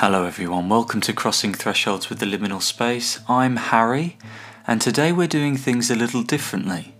[0.00, 0.68] Hello, everyone.
[0.68, 3.18] Welcome to Crossing Thresholds with the Liminal Space.
[3.28, 4.16] I'm Harry,
[4.64, 6.94] and today we're doing things a little differently.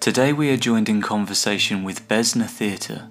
[0.00, 3.08] Today we are joined in conversation with Bezna Theatre.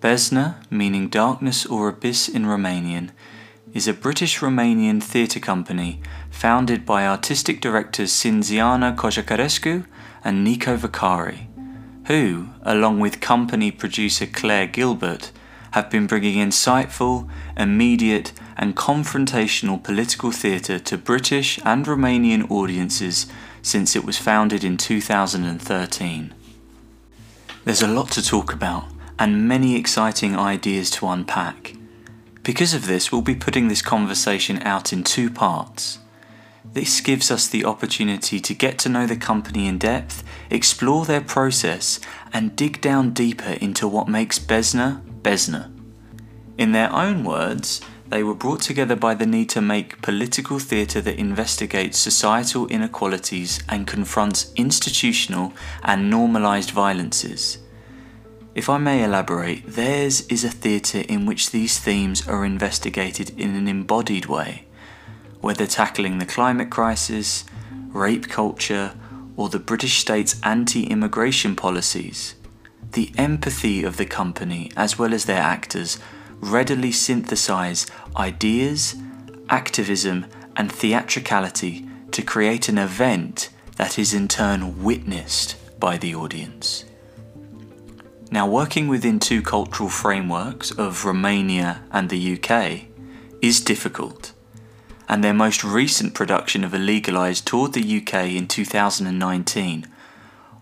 [0.00, 3.10] Bezna, meaning darkness or abyss in Romanian,
[3.72, 9.86] is a British Romanian theatre company founded by artistic directors Cinziana Cojocarescu
[10.24, 11.46] and Nico Vaccari,
[12.06, 15.30] who, along with company producer Claire Gilbert,
[15.78, 23.26] have been bringing insightful, immediate, and confrontational political theatre to British and Romanian audiences
[23.62, 26.34] since it was founded in 2013.
[27.64, 28.86] There's a lot to talk about
[29.20, 31.74] and many exciting ideas to unpack.
[32.42, 35.98] Because of this, we'll be putting this conversation out in two parts.
[36.64, 41.20] This gives us the opportunity to get to know the company in depth, explore their
[41.20, 42.00] process,
[42.32, 45.70] and dig down deeper into what makes Bezna Bezna.
[46.56, 51.02] In their own words, they were brought together by the need to make political theatre
[51.02, 57.58] that investigates societal inequalities and confronts institutional and normalised violences.
[58.54, 63.54] If I may elaborate, theirs is a theatre in which these themes are investigated in
[63.54, 64.64] an embodied way,
[65.42, 67.44] whether tackling the climate crisis,
[67.88, 68.94] rape culture,
[69.36, 72.34] or the British state's anti immigration policies.
[72.92, 75.98] The empathy of the company, as well as their actors,
[76.40, 77.86] readily synthesize
[78.16, 78.96] ideas,
[79.48, 86.84] activism, and theatricality to create an event that is in turn witnessed by the audience.
[88.30, 92.88] Now, working within two cultural frameworks of Romania and the UK
[93.40, 94.32] is difficult,
[95.08, 99.86] and their most recent production of Illegalized toured the UK in 2019,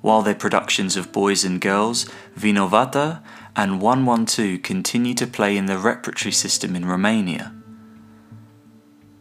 [0.00, 2.06] while their productions of Boys and Girls,
[2.38, 3.22] Vinovata,
[3.54, 7.52] and 112 continue to play in the repertory system in Romania.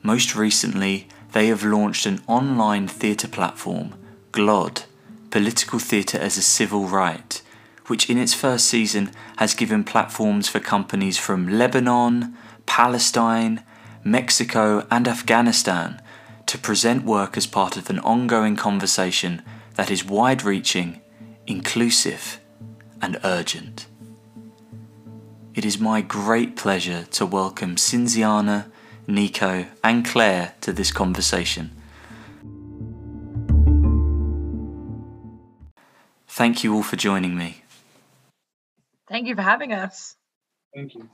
[0.03, 3.95] Most recently, they have launched an online theatre platform,
[4.31, 4.83] GLOD,
[5.31, 7.41] Political Theatre as a Civil Right,
[7.88, 13.63] which in its first season has given platforms for companies from Lebanon, Palestine,
[14.03, 16.01] Mexico, and Afghanistan
[16.45, 19.41] to present work as part of an ongoing conversation
[19.75, 21.02] that is wide reaching,
[21.47, 22.40] inclusive,
[23.02, 23.88] and urgent.
[25.53, 28.72] It is my great pleasure to welcome Cinziana,
[29.08, 31.72] Nico, and Claire to this conversation.
[36.28, 37.63] Thank you all for joining me.
[39.07, 40.18] Thank you for having us.
[40.74, 41.07] Thank you.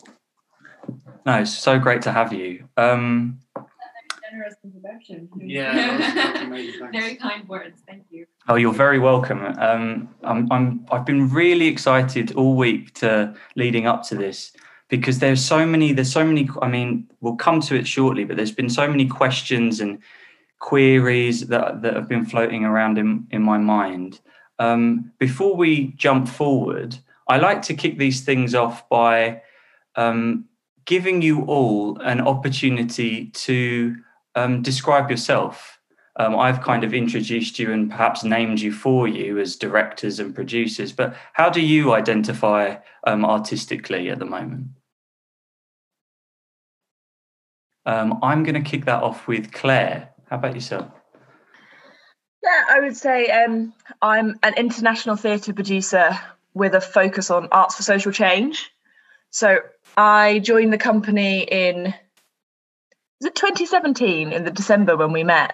[1.25, 2.67] No, it's so great to have you.
[2.77, 3.39] Um,
[4.31, 5.29] Generous introduction.
[5.37, 6.89] Yeah, that was- amazing.
[6.93, 7.81] Very kind words.
[7.85, 8.25] Thank you.
[8.47, 9.41] oh, you're very welcome.
[9.59, 14.53] Um, I'm, I'm, I've been really excited all week to leading up to this
[14.87, 15.91] because there's so many.
[15.91, 16.49] There's so many.
[16.61, 19.99] I mean, we'll come to it shortly, but there's been so many questions and
[20.59, 24.21] queries that that have been floating around in in my mind.
[24.59, 26.95] Um, before we jump forward,
[27.27, 29.41] I like to kick these things off by
[29.95, 30.45] um,
[30.85, 33.97] giving you all an opportunity to
[34.35, 35.79] um, describe yourself.
[36.17, 40.35] Um, I've kind of introduced you and perhaps named you for you as directors and
[40.35, 42.75] producers, but how do you identify
[43.05, 44.67] um, artistically at the moment?
[47.85, 50.09] Um, I'm going to kick that off with Claire.
[50.29, 50.91] How about yourself?
[52.43, 56.19] Yeah, I would say um, I'm an international theatre producer
[56.53, 58.71] with a focus on arts for social change.
[59.29, 59.59] So
[59.95, 61.93] I joined the company in
[63.21, 65.53] was it 2017 in the December when we met,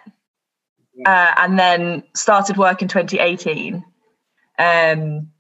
[1.06, 3.84] uh, and then started work in 2018.
[4.58, 5.32] Um,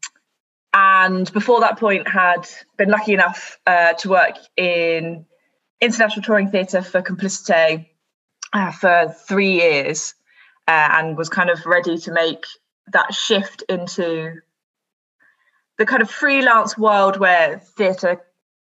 [0.74, 2.46] and before that point, had
[2.78, 5.26] been lucky enough uh, to work in
[5.80, 7.88] international touring theatre for Complicité
[8.52, 10.14] uh, for three years,
[10.68, 12.44] uh, and was kind of ready to make
[12.92, 14.34] that shift into
[15.78, 18.22] the kind of freelance world where theatre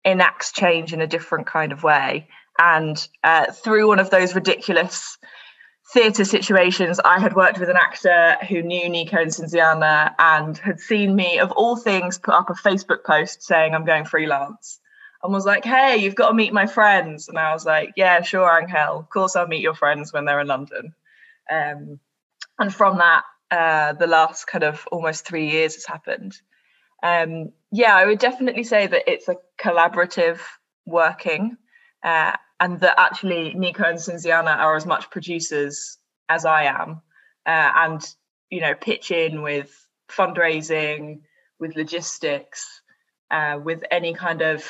[0.04, 2.28] enacts change in a different kind of way.
[2.58, 5.18] And uh, through one of those ridiculous
[5.92, 10.80] theatre situations, I had worked with an actor who knew Nico and Cinziana and had
[10.80, 14.80] seen me, of all things, put up a Facebook post saying I'm going freelance
[15.22, 17.28] and was like, hey, you've got to meet my friends.
[17.28, 18.98] And I was like, yeah, sure, Angel.
[18.98, 20.94] Of course, I'll meet your friends when they're in London.
[21.50, 21.98] Um,
[22.58, 26.36] and from that, uh, the last kind of almost three years has happened.
[27.02, 30.40] Um, yeah, I would definitely say that it's a collaborative
[30.84, 31.56] working,
[32.02, 37.00] uh, and that actually Nico and Cinziana are as much producers as I am,
[37.46, 38.14] uh, and
[38.50, 41.20] you know, pitch in with fundraising,
[41.58, 42.80] with logistics,
[43.30, 44.68] uh, with any kind of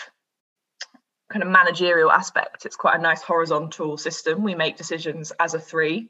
[1.30, 4.42] kind of managerial aspect, it's quite a nice horizontal system.
[4.42, 6.08] We make decisions as a three,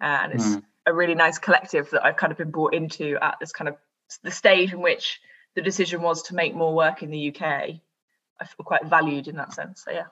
[0.00, 0.62] uh, and it's mm.
[0.86, 3.76] a really nice collective that I've kind of been brought into at this kind of
[4.22, 5.20] the stage in which
[5.54, 7.42] the decision was to make more work in the UK.
[7.42, 9.84] I feel quite valued in that sense.
[9.84, 10.06] So yeah.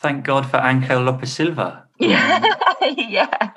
[0.00, 1.86] Thank God for Angel Lopez Silva.
[1.98, 2.44] Yeah,
[2.96, 3.50] yeah.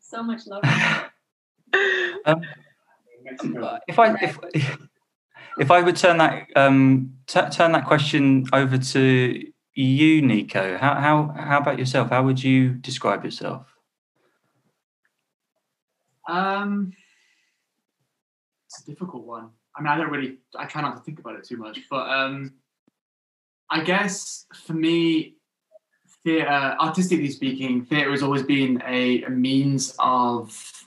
[0.00, 0.62] So much love.
[2.26, 2.40] Um,
[3.88, 4.38] if I if
[5.58, 9.42] if I would turn that um, t- turn that question over to
[9.74, 12.10] you, Nico, how how how about yourself?
[12.10, 13.66] How would you describe yourself?
[16.28, 16.92] Um,
[18.66, 19.50] it's a difficult one.
[19.76, 20.38] I mean, I don't really.
[20.56, 22.54] I try not to think about it too much, but um,
[23.70, 25.34] I guess for me,
[26.24, 30.86] theatre, artistically speaking, theatre has always been a, a means of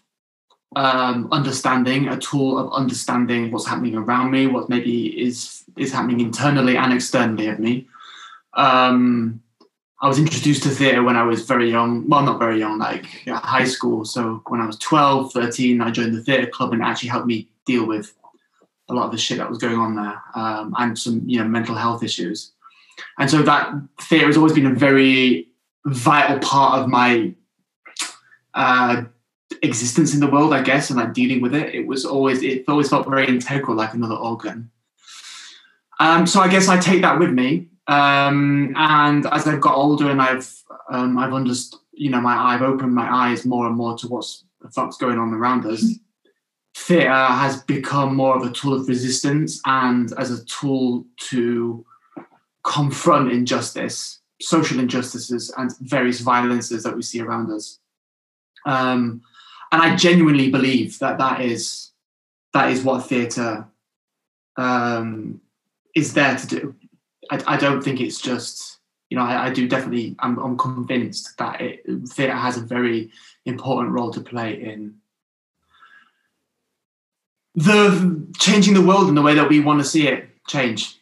[0.75, 6.19] um, understanding, a tool of understanding what's happening around me, what maybe is is happening
[6.19, 7.88] internally and externally of me.
[8.53, 9.41] Um,
[10.00, 12.07] I was introduced to theatre when I was very young.
[12.07, 14.06] Well, not very young, like yeah, high school.
[14.06, 17.27] So when I was 12, 13, I joined the theatre club and it actually helped
[17.27, 18.13] me deal with
[18.89, 21.47] a lot of the shit that was going on there um, and some, you know,
[21.47, 22.51] mental health issues.
[23.20, 25.48] And so that theatre has always been a very
[25.86, 27.34] vital part of my
[28.54, 29.04] uh,
[29.62, 31.74] existence in the world, I guess, and like dealing with it.
[31.74, 34.72] It was always it always felt very integral, like another organ.
[36.00, 37.70] Um, so I guess I take that with me.
[37.88, 40.54] Um, and as I've got older and I've
[40.92, 44.44] um, I've understood, you know, my I've opened my eyes more and more to what's
[44.62, 45.84] the fuck's going on around us.
[46.76, 51.86] Theatre has become more of a tool of resistance and as a tool to
[52.68, 57.80] confront injustice, social injustices, and various violences that we see around us.
[58.66, 59.22] Um,
[59.72, 61.92] and I genuinely believe that that is
[62.54, 63.66] that is what theatre
[64.58, 65.40] um,
[65.96, 66.75] is there to do.
[67.31, 68.80] I, I, don't think it's just
[69.10, 73.12] you know I, I do definitely I'm, I'm convinced that it, theatre has a very
[73.46, 74.96] important role to play in
[77.56, 80.97] the changing the world in the way that we want to see it change.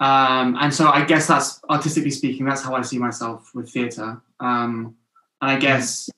[0.00, 4.20] Um, and so I guess that's artistically speaking, that's how I see myself with theatre.
[4.40, 4.96] Um,
[5.42, 6.08] and I guess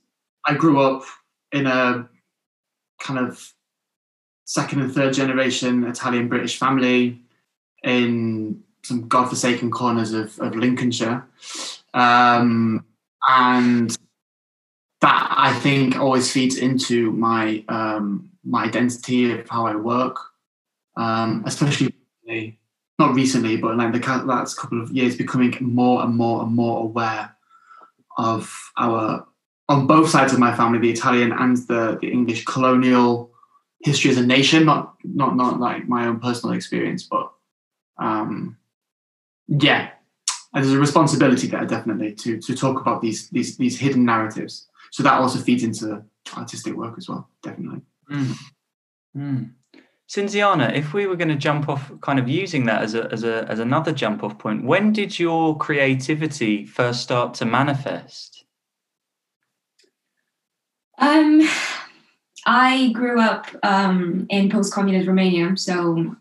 [0.46, 1.02] I grew up
[1.50, 2.08] in a
[3.00, 3.52] kind of
[4.44, 7.20] second and third generation Italian British family
[7.82, 11.26] in some godforsaken corners of, of Lincolnshire.
[11.94, 12.84] Um,
[13.28, 13.96] and
[15.00, 20.16] that I think always feeds into my um, my identity of how I work,
[20.96, 21.94] um, especially
[23.02, 26.82] not recently, but like the last couple of years, becoming more and more and more
[26.82, 27.34] aware
[28.16, 28.42] of
[28.78, 29.26] our
[29.68, 33.30] on both sides of my family, the Italian and the, the English colonial
[33.82, 37.32] history as a nation, not not not like my own personal experience, but
[37.98, 38.56] um,
[39.48, 39.90] yeah,
[40.52, 44.68] and there's a responsibility there definitely to to talk about these these these hidden narratives.
[44.90, 46.04] So that also feeds into
[46.36, 47.80] artistic work as well, definitely.
[48.10, 48.36] Mm.
[49.16, 49.50] Mm.
[50.12, 53.24] Cinziana, if we were going to jump off, kind of using that as a as
[53.24, 58.44] a as another jump off point, when did your creativity first start to manifest?
[60.98, 61.48] Um,
[62.44, 66.14] I grew up um, in post-communist Romania, so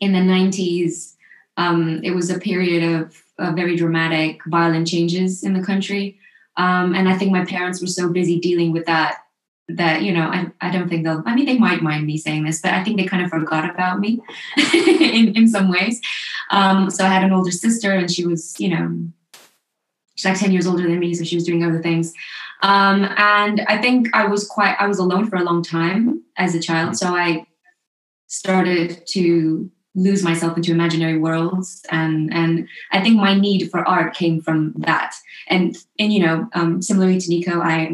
[0.00, 1.14] in the '90s,
[1.56, 6.18] um, it was a period of, of, very dramatic, violent changes in the country,
[6.56, 9.21] um, and I think my parents were so busy dealing with that
[9.76, 12.44] that you know I, I don't think they'll i mean they might mind me saying
[12.44, 14.20] this but i think they kind of forgot about me
[14.74, 16.00] in, in some ways
[16.50, 18.98] um, so i had an older sister and she was you know
[20.14, 22.12] she's like 10 years older than me so she was doing other things
[22.62, 26.54] um, and I think I was quite, I was alone for a long time as
[26.54, 26.96] a child.
[26.96, 27.44] So I
[28.28, 31.84] started to lose myself into imaginary worlds.
[31.90, 35.14] And, and I think my need for art came from that.
[35.48, 37.92] And, and you know, um, similarly to Nico, I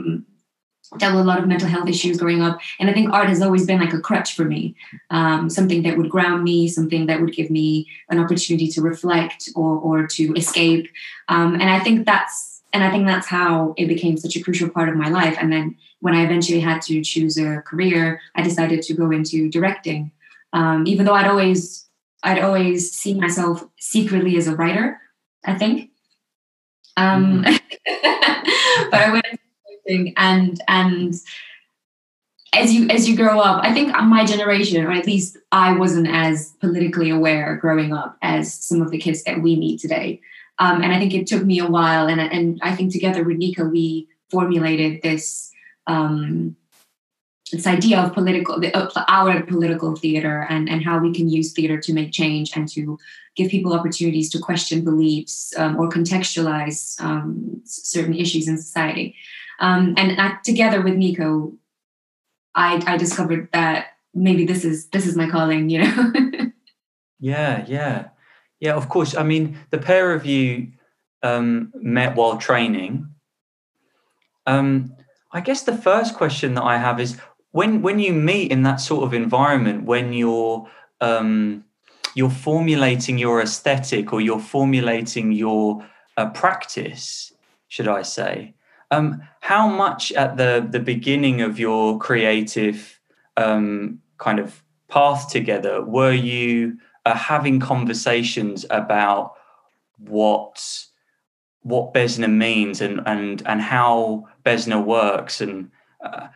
[0.97, 2.59] dealt with a lot of mental health issues growing up.
[2.81, 4.75] And I think art has always been like a crutch for me,
[5.11, 9.51] um, something that would ground me, something that would give me an opportunity to reflect
[9.55, 10.89] or, or to escape.
[11.29, 14.69] Um, and I think that's and I think that's how it became such a crucial
[14.69, 15.39] part of my life.
[15.41, 19.49] And then when I eventually had to choose a career, I decided to go into
[19.49, 20.13] directing.
[20.53, 21.87] Um, even though I'd always
[22.23, 25.01] I'd always seen myself secretly as a writer,
[25.45, 25.91] I think.
[26.97, 28.91] Um, mm-hmm.
[28.91, 29.41] but I went
[29.89, 31.15] into directing and and
[32.55, 36.09] as you as you grow up, I think my generation, or at least I wasn't
[36.09, 40.21] as politically aware growing up as some of the kids that we meet today.
[40.59, 42.09] Um, and I think it took me a while.
[42.09, 45.53] And, and I think together with Nico, we formulated this
[45.87, 46.57] um,
[47.53, 48.63] this idea of political,
[49.09, 52.99] our political theater, and and how we can use theater to make change and to
[53.37, 59.15] give people opportunities to question beliefs um, or contextualize um, certain issues in society.
[59.59, 61.53] Um, and together with Nico,
[62.55, 65.69] I, I discovered that maybe this is this is my calling.
[65.71, 66.13] You know.
[67.21, 68.09] yeah, yeah,
[68.61, 68.75] yeah.
[68.75, 69.17] Of course.
[69.17, 70.73] I mean, the pair of you
[71.23, 73.09] um, met while training.
[74.47, 74.95] Um,
[75.33, 77.19] I guess the first question that I have is
[77.51, 80.69] when when you meet in that sort of environment, when you're
[81.01, 81.65] um,
[82.15, 85.87] you're formulating your aesthetic or you're formulating your
[86.17, 87.33] uh, practice,
[87.69, 88.55] should I say?
[88.91, 92.99] Um, how much at the the beginning of your creative
[93.37, 99.35] um, kind of path together were you uh, having conversations about
[99.99, 100.85] what
[101.63, 105.71] what Bezna means and and and how Bezna works and
[106.03, 106.29] uh,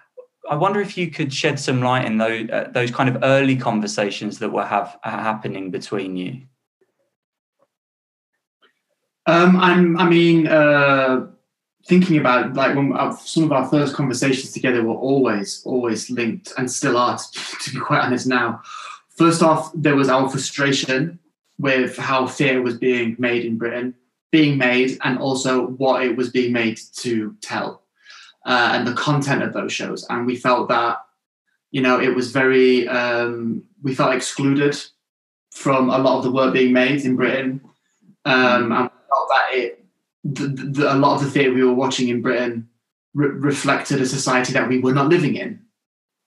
[0.50, 3.56] I wonder if you could shed some light in those uh, those kind of early
[3.56, 6.42] conversations that were have happening between you.
[9.26, 11.28] Um, I mean, uh,
[11.86, 16.52] thinking about like when our, some of our first conversations together were always, always linked,
[16.58, 17.18] and still are,
[17.62, 18.26] to, be quite honest.
[18.26, 18.62] Now,
[19.10, 21.18] first off, there was our frustration
[21.58, 23.94] with how theatre was being made in Britain,
[24.30, 27.82] being made, and also what it was being made to tell
[28.46, 30.06] uh, and the content of those shows.
[30.08, 30.98] And we felt that,
[31.70, 34.76] you know, it was very, um, we felt excluded
[35.50, 37.60] from a lot of the work being made in Britain.
[38.24, 39.81] Um, and felt that it,
[40.24, 42.68] the, the, a lot of the theatre we were watching in Britain
[43.14, 45.60] re- reflected a society that we were not living in.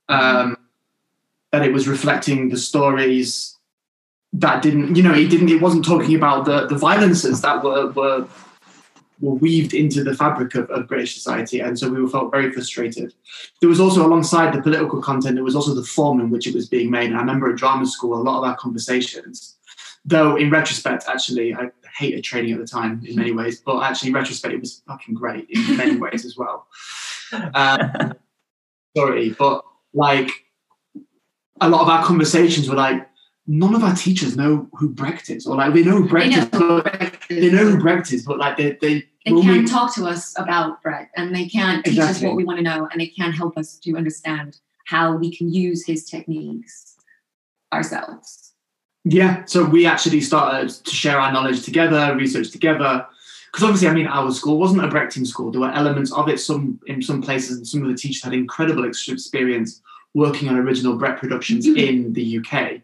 [0.07, 0.57] Um,
[1.51, 3.55] that it was reflecting the stories
[4.33, 7.91] that didn't, you know, it didn't, it wasn't talking about the, the violences that were,
[7.91, 8.27] were
[9.21, 13.13] were weaved into the fabric of, of, British society, and so we felt very frustrated.
[13.61, 16.53] There was also, alongside the political content, there was also the form in which it
[16.53, 17.07] was being made.
[17.07, 19.55] And I remember at drama school, a lot of our conversations,
[20.03, 24.09] though in retrospect, actually, I hated training at the time in many ways, but actually,
[24.09, 26.67] in retrospect, it was fucking great in many ways as well.
[27.53, 28.13] Um,
[28.95, 30.29] sorry, but like
[31.61, 33.07] a lot of our conversations were like,
[33.47, 36.45] none of our teachers know who Brecht is, or like they know who Brecht is,
[36.45, 36.83] but
[37.29, 40.37] they know who Brecht is, but like they they, they can't we, talk to us
[40.37, 42.27] about Brecht, and they can't teach exactly.
[42.27, 45.35] us what we want to know, and they can't help us to understand how we
[45.35, 46.95] can use his techniques
[47.73, 48.44] ourselves.
[49.05, 53.05] Yeah, so we actually started to share our knowledge together, research together.
[53.51, 55.51] Because obviously, I mean, our school wasn't a Brechtian school.
[55.51, 56.39] There were elements of it.
[56.39, 59.81] Some in some places, and some of the teachers had incredible experience
[60.13, 61.77] working on original Brecht productions mm-hmm.
[61.77, 62.81] in the UK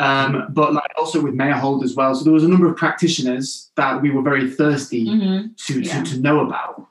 [0.00, 2.14] um, but like also with Meyerhold as well.
[2.14, 5.48] So there was a number of practitioners that we were very thirsty mm-hmm.
[5.54, 6.02] to, yeah.
[6.02, 6.86] to, to know about,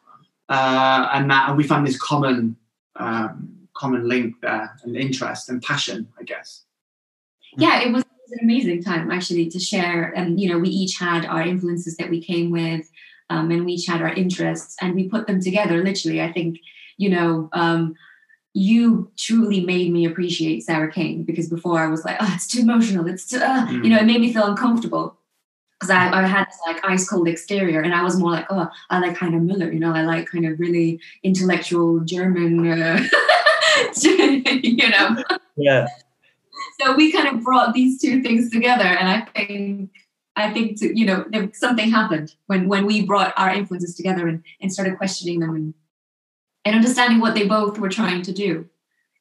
[0.47, 2.55] uh, and that and we found this common
[2.97, 6.65] um, common link there and interest and passion, I guess.
[7.57, 10.97] Yeah, it was, was an amazing time actually to share, and you know we each
[10.97, 12.89] had our influences that we came with,
[13.29, 15.83] um, and we each had our interests, and we put them together.
[15.83, 16.59] Literally, I think
[16.97, 17.49] you know.
[17.53, 17.95] Um,
[18.55, 22.61] you truly made me appreciate Sarah Kane because before I was like, oh, it's too
[22.61, 23.07] emotional.
[23.07, 23.83] It's too, uh, mm.
[23.83, 25.15] you know, it made me feel uncomfortable
[25.79, 28.67] because I, I had this like ice cold exterior and I was more like, oh,
[28.89, 33.07] I like Heiner Müller, you know, I like kind of really intellectual German, uh,
[34.01, 35.23] you know.
[35.55, 35.87] Yeah.
[36.81, 39.91] So we kind of brought these two things together, and I think
[40.35, 44.43] I think to, you know something happened when when we brought our influences together and,
[44.61, 45.73] and started questioning them and
[46.65, 48.67] and understanding what they both were trying to do.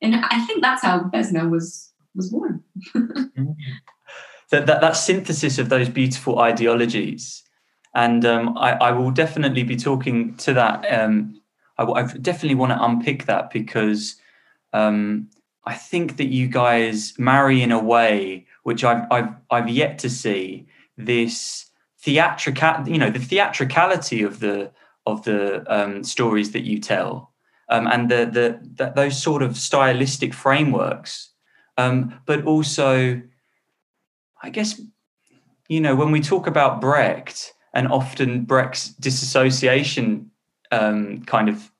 [0.00, 2.62] And I think that's how Bezna was was born.
[2.94, 3.52] mm-hmm.
[4.50, 7.42] that, that that synthesis of those beautiful ideologies,
[7.94, 10.86] and um, I, I, will definitely be talking to that.
[10.92, 11.40] Um,
[11.78, 14.16] I, I, definitely want to unpick that because
[14.72, 15.30] um,
[15.68, 20.10] I think that you guys marry in a way which I've I've I've yet to
[20.10, 21.66] see this
[22.00, 24.70] theatrical, you know, the theatricality of the
[25.06, 25.42] of the
[25.74, 27.32] um, stories that you tell
[27.68, 31.30] um, and the, the, the, those sort of stylistic frameworks.
[31.76, 33.20] Um, but also,
[34.42, 34.80] I guess,
[35.68, 40.30] you know, when we talk about Brecht and often Brecht's disassociation
[40.72, 41.70] um, kind of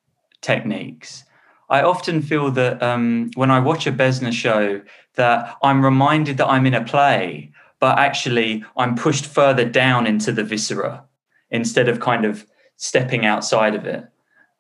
[0.41, 1.25] techniques,
[1.69, 4.81] I often feel that um, when I watch a Bezna show,
[5.15, 10.33] that I'm reminded that I'm in a play, but actually I'm pushed further down into
[10.33, 11.05] the viscera
[11.51, 12.47] instead of kind of
[12.77, 14.07] stepping outside of it.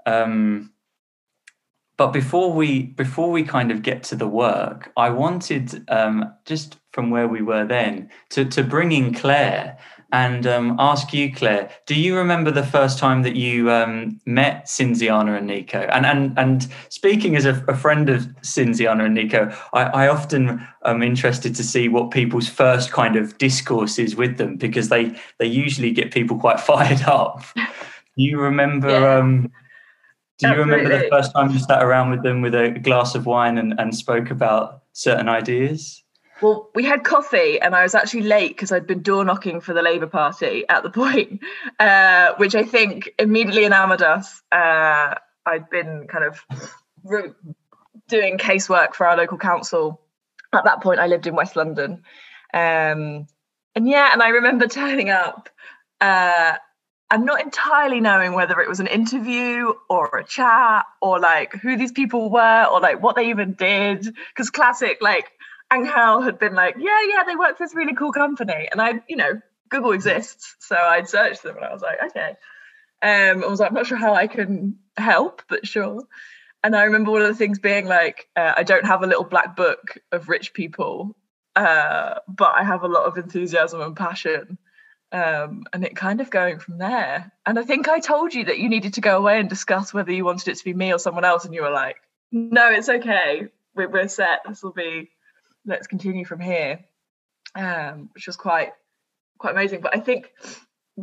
[0.04, 0.72] Um,
[1.96, 6.78] but before we before we kind of get to the work, I wanted um, just
[6.92, 9.78] from where we were then to to bring in Claire
[10.10, 11.70] and um, ask you, Claire.
[11.86, 15.80] Do you remember the first time that you um, met Cinziana and Nico?
[15.80, 20.66] And and and speaking as a, a friend of Cinziana and Nico, I, I, often
[20.84, 25.14] am interested to see what people's first kind of discourse is with them because they
[25.38, 27.42] they usually get people quite fired up.
[27.54, 27.62] Do
[28.16, 28.88] you remember?
[28.88, 29.18] Yeah.
[29.18, 29.52] Um,
[30.38, 30.84] do you Absolutely.
[30.84, 33.78] remember the first time you sat around with them with a glass of wine and,
[33.78, 36.04] and spoke about certain ideas?
[36.40, 39.75] Well, we had coffee, and I was actually late because I'd been door knocking for
[39.75, 41.40] the Labour Party at the point,
[41.80, 44.42] uh, which I think immediately enamoured us.
[44.52, 45.14] Uh,
[45.47, 46.40] I'd been kind of
[47.04, 47.33] re-
[48.09, 50.00] doing casework for our local council.
[50.52, 52.02] At that point, I lived in West London.
[52.54, 53.26] Um,
[53.75, 55.49] and yeah, and I remember turning up
[56.00, 56.54] uh,
[57.11, 61.76] and not entirely knowing whether it was an interview or a chat or like who
[61.76, 64.04] these people were or like what they even did.
[64.04, 65.30] Because classic, like,
[65.72, 68.68] Angel had been like, yeah, yeah, they work for this really cool company.
[68.70, 70.56] And I, you know, Google exists.
[70.60, 72.37] So I'd searched them and I was like, okay.
[73.00, 76.04] Um, I was like, I'm not sure how I can help, but sure.
[76.64, 79.25] And I remember one of the things being like, uh, I don't have a little
[79.25, 81.16] black book of rich people,
[81.54, 84.58] uh, but I have a lot of enthusiasm and passion.
[85.10, 87.32] Um, and it kind of going from there.
[87.46, 90.12] And I think I told you that you needed to go away and discuss whether
[90.12, 91.44] you wanted it to be me or someone else.
[91.44, 91.96] And you were like,
[92.32, 93.46] no, it's okay.
[93.75, 94.40] We're, we're set.
[94.46, 95.10] This will be
[95.68, 96.80] let's continue from here,
[97.54, 98.70] um, which was quite
[99.38, 99.80] quite amazing.
[99.80, 100.32] But I think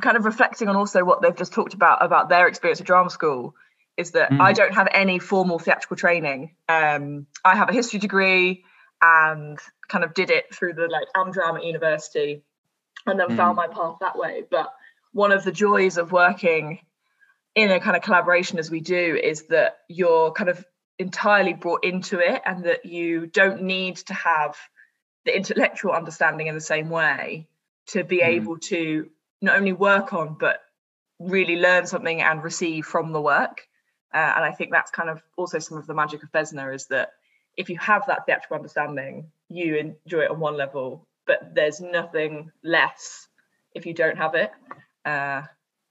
[0.02, 3.10] kind of reflecting on also what they've just talked about about their experience at drama
[3.10, 3.56] school
[3.96, 4.42] is that mm.
[4.42, 6.56] I don't have any formal theatrical training.
[6.68, 8.66] Um, I have a history degree
[9.02, 9.58] and
[9.88, 12.44] kind of did it through the like Amdram at university
[13.06, 13.38] and then mm.
[13.38, 14.44] found my path that way.
[14.50, 14.74] But
[15.14, 16.80] one of the joys of working
[17.56, 20.66] in a kind of collaboration as we do is that you're kind of
[20.98, 24.56] entirely brought into it and that you don't need to have
[25.26, 27.48] the intellectual understanding in the same way
[27.88, 28.28] to be mm.
[28.28, 29.10] able to
[29.42, 30.62] not only work on but
[31.20, 33.68] really learn something and receive from the work
[34.14, 36.88] uh, and i think that's kind of also some of the magic of Bezna is
[36.88, 37.10] that
[37.58, 42.52] if you have that theatrical understanding you enjoy it on one level but there's nothing
[42.64, 43.28] less
[43.74, 44.52] if you don't have it
[45.06, 45.42] uh,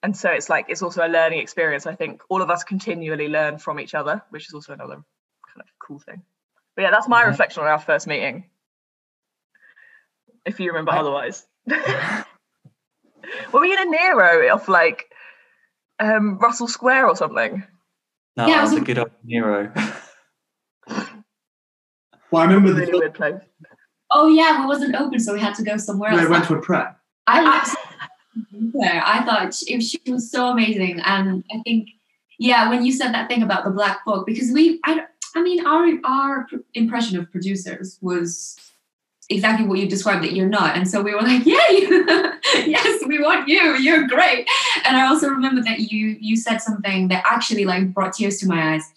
[0.05, 1.87] and so it's like it's also a learning experience.
[1.87, 5.61] I think all of us continually learn from each other which is also another kind
[5.61, 6.23] of cool thing.
[6.77, 7.29] But yeah that's my yeah.
[7.29, 8.45] reflection on our first meeting.
[10.45, 10.99] If you remember I...
[10.99, 11.47] otherwise.
[11.67, 15.11] Were we in a nero of like
[15.99, 17.65] um russell square or something?
[18.37, 19.73] No yeah, it was a good old nero.
[22.31, 23.41] Well i remember the really weird place.
[24.11, 26.21] Oh yeah we wasn't open so we had to go somewhere else.
[26.21, 27.75] I went to a prep i I
[29.25, 31.89] thought she, she was so amazing, and I think,
[32.39, 35.03] yeah, when you said that thing about the black book, because we, I,
[35.35, 38.57] I mean, our our impression of producers was
[39.31, 41.69] exactly what you described that you're not, and so we were like, yeah,
[42.67, 44.49] yes, we want you, you're great.
[44.85, 48.49] And I also remember that you you said something that actually like brought tears to
[48.49, 48.93] my eyes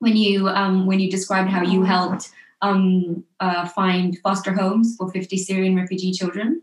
[0.00, 2.30] when you um when you described how you helped
[2.62, 6.60] um uh, find foster homes for 50 Syrian refugee children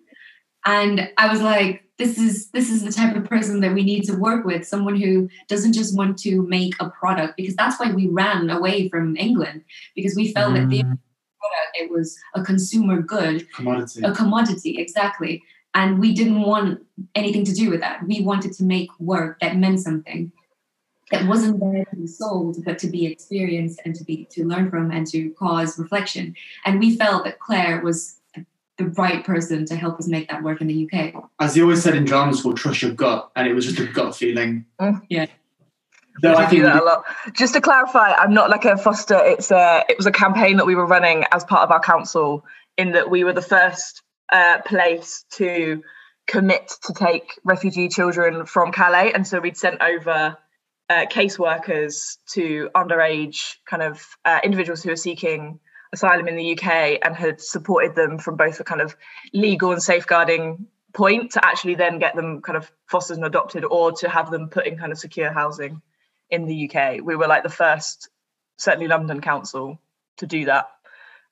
[0.65, 4.04] and i was like this is this is the type of person that we need
[4.04, 7.92] to work with someone who doesn't just want to make a product because that's why
[7.92, 9.64] we ran away from england
[9.96, 10.56] because we felt mm.
[10.56, 11.00] that the mm.
[11.40, 15.42] product it was a consumer good commodity a commodity exactly
[15.74, 16.82] and we didn't want
[17.16, 20.32] anything to do with that we wanted to make work that meant something
[21.12, 24.70] that wasn't there to be sold but to be experienced and to be to learn
[24.70, 28.20] from and to cause reflection and we felt that claire was
[28.78, 31.14] the right person to help us make that work in the UK.
[31.40, 33.86] As they always said in drama school, trust your gut, and it was just a
[33.86, 34.66] gut feeling.
[34.80, 35.02] Mm.
[35.10, 35.28] Yeah.
[36.24, 37.04] No, I think that a lot.
[37.34, 39.20] Just to clarify, I'm not like a foster.
[39.22, 42.46] It's a it was a campaign that we were running as part of our council.
[42.78, 45.82] In that we were the first uh, place to
[46.28, 50.38] commit to take refugee children from Calais, and so we'd sent over
[50.90, 55.60] uh, caseworkers to underage kind of uh, individuals who are seeking
[55.96, 58.96] asylum in the UK and had supported them from both a kind of
[59.34, 63.92] legal and safeguarding point to actually then get them kind of fostered and adopted or
[63.92, 65.82] to have them put in kind of secure housing
[66.30, 67.02] in the UK.
[67.04, 68.10] We were like the first,
[68.58, 69.80] certainly London Council,
[70.18, 70.68] to do that.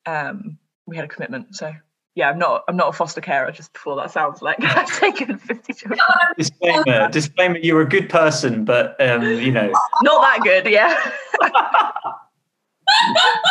[0.06, 1.56] Um, we had a commitment.
[1.56, 1.74] So
[2.16, 3.52] yeah, I'm not I'm not a foster carer.
[3.52, 6.00] Just before that sounds like I've taken 50 children.
[6.38, 7.58] Disclaimer, disclaimer.
[7.58, 9.72] You're a good person, but um, you know,
[10.04, 10.68] not that good.
[10.68, 10.96] Yeah,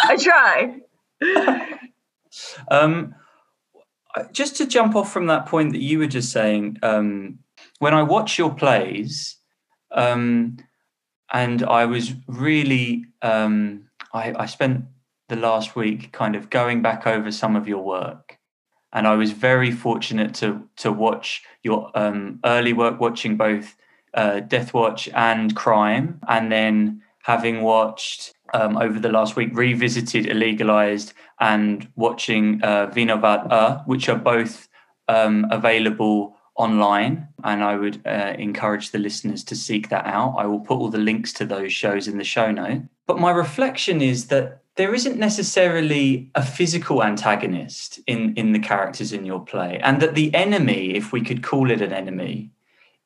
[0.04, 0.80] I try.
[2.70, 3.14] um,
[4.32, 7.38] just to jump off from that point that you were just saying, um,
[7.78, 9.36] when I watch your plays,
[9.90, 10.58] um,
[11.32, 14.84] and I was really, um, I, I spent
[15.28, 18.38] the last week kind of going back over some of your work,
[18.92, 23.74] and I was very fortunate to to watch your um, early work, watching both
[24.14, 30.26] uh, Death Watch and Crime, and then having watched um, over the last week revisited
[30.26, 34.68] Illegalized and watching uh, Vinovat uh, which are both
[35.08, 37.28] um, available online.
[37.44, 40.36] And I would uh, encourage the listeners to seek that out.
[40.38, 42.82] I will put all the links to those shows in the show note.
[43.06, 49.12] But my reflection is that there isn't necessarily a physical antagonist in in the characters
[49.12, 52.50] in your play and that the enemy if we could call it an enemy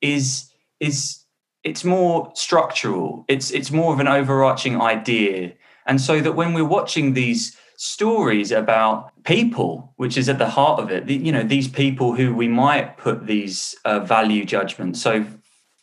[0.00, 1.24] is is
[1.66, 3.24] it's more structural.
[3.28, 5.52] It's it's more of an overarching idea.
[5.88, 10.80] And so that when we're watching these stories about people which is at the heart
[10.80, 15.02] of it you know these people who we might put these uh, value judgments.
[15.02, 15.26] So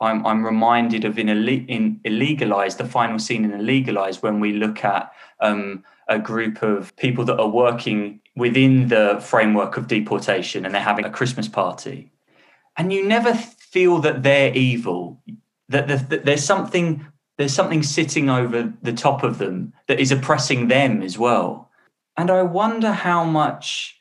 [0.01, 4.83] I'm, I'm reminded of in, in illegalized the final scene in illegalized when we look
[4.83, 10.73] at um, a group of people that are working within the framework of deportation and
[10.73, 12.11] they're having a Christmas party.
[12.75, 13.33] And you never
[13.73, 15.21] feel that they're evil,
[15.73, 17.05] that, there's something
[17.37, 21.71] there's something sitting over the top of them that is oppressing them as well.
[22.15, 23.99] And I wonder how much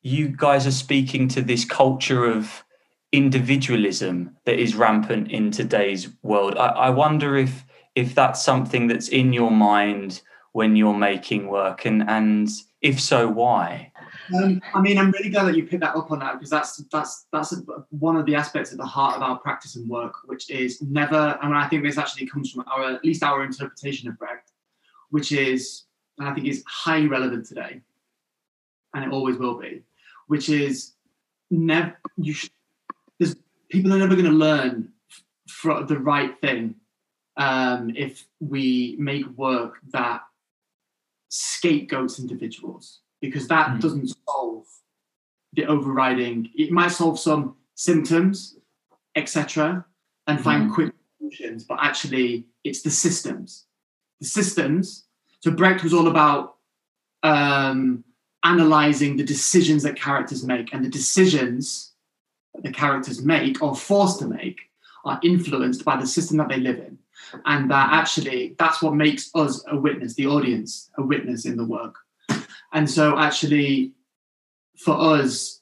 [0.00, 2.64] you guys are speaking to this culture of
[3.10, 6.56] individualism that is rampant in today's world.
[6.56, 11.84] I, I wonder if if that's something that's in your mind when you're making work
[11.84, 12.48] and and
[12.80, 13.92] if so why
[14.34, 16.76] um, I mean, I'm really glad that you picked that up on that because that's
[16.92, 17.54] that's that's
[17.90, 21.38] one of the aspects at the heart of our practice and work, which is never.
[21.42, 24.50] And I think this actually comes from our at least our interpretation of Brecht,
[25.10, 25.84] which is,
[26.18, 27.80] and I think is highly relevant today,
[28.94, 29.82] and it always will be,
[30.26, 30.92] which is
[31.50, 31.98] never.
[32.16, 32.50] You should.
[33.18, 33.36] There's
[33.70, 34.92] people are never going to learn
[35.48, 36.74] for the right thing
[37.36, 40.22] um, if we make work that
[41.30, 43.80] scapegoats individuals because that mm.
[43.80, 44.66] doesn't solve
[45.52, 46.50] the overriding.
[46.56, 48.56] It might solve some symptoms,
[49.16, 49.84] etc.,
[50.26, 50.74] and find mm.
[50.74, 53.66] quick solutions, but actually, it's the systems.
[54.20, 55.06] The systems.
[55.40, 56.56] So Brecht was all about
[57.22, 58.04] um,
[58.44, 61.92] analyzing the decisions that characters make, and the decisions
[62.54, 64.58] that the characters make or forced to make
[65.04, 66.98] are influenced by the system that they live in
[67.46, 71.64] and that actually that's what makes us a witness the audience a witness in the
[71.64, 71.96] work
[72.72, 73.92] and so actually
[74.76, 75.58] for us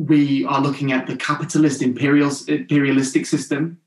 [0.00, 3.78] we are looking at the capitalist imperial imperialistic system.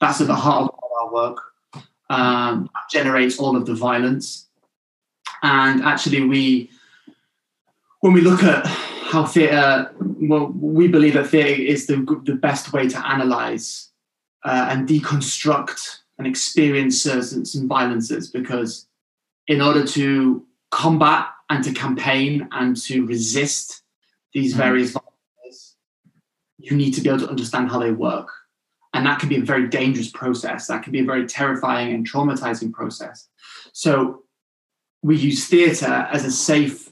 [0.00, 1.38] That's at the heart of our work
[2.08, 4.48] um, generates all of the violence.
[5.42, 6.70] And actually we
[8.00, 12.72] when we look at how theatre well we believe that theatre is the, the best
[12.72, 13.90] way to analyze
[14.44, 18.28] uh, and deconstruct and experience certain violences.
[18.28, 18.88] Because
[19.46, 23.82] in order to combat and to campaign and to resist
[24.32, 24.58] these mm.
[24.58, 25.76] various violences,
[26.58, 28.28] you need to be able to understand how they work.
[28.94, 30.66] And that can be a very dangerous process.
[30.68, 33.28] That can be a very terrifying and traumatizing process.
[33.72, 34.22] So
[35.02, 36.88] we use theatre as a safe,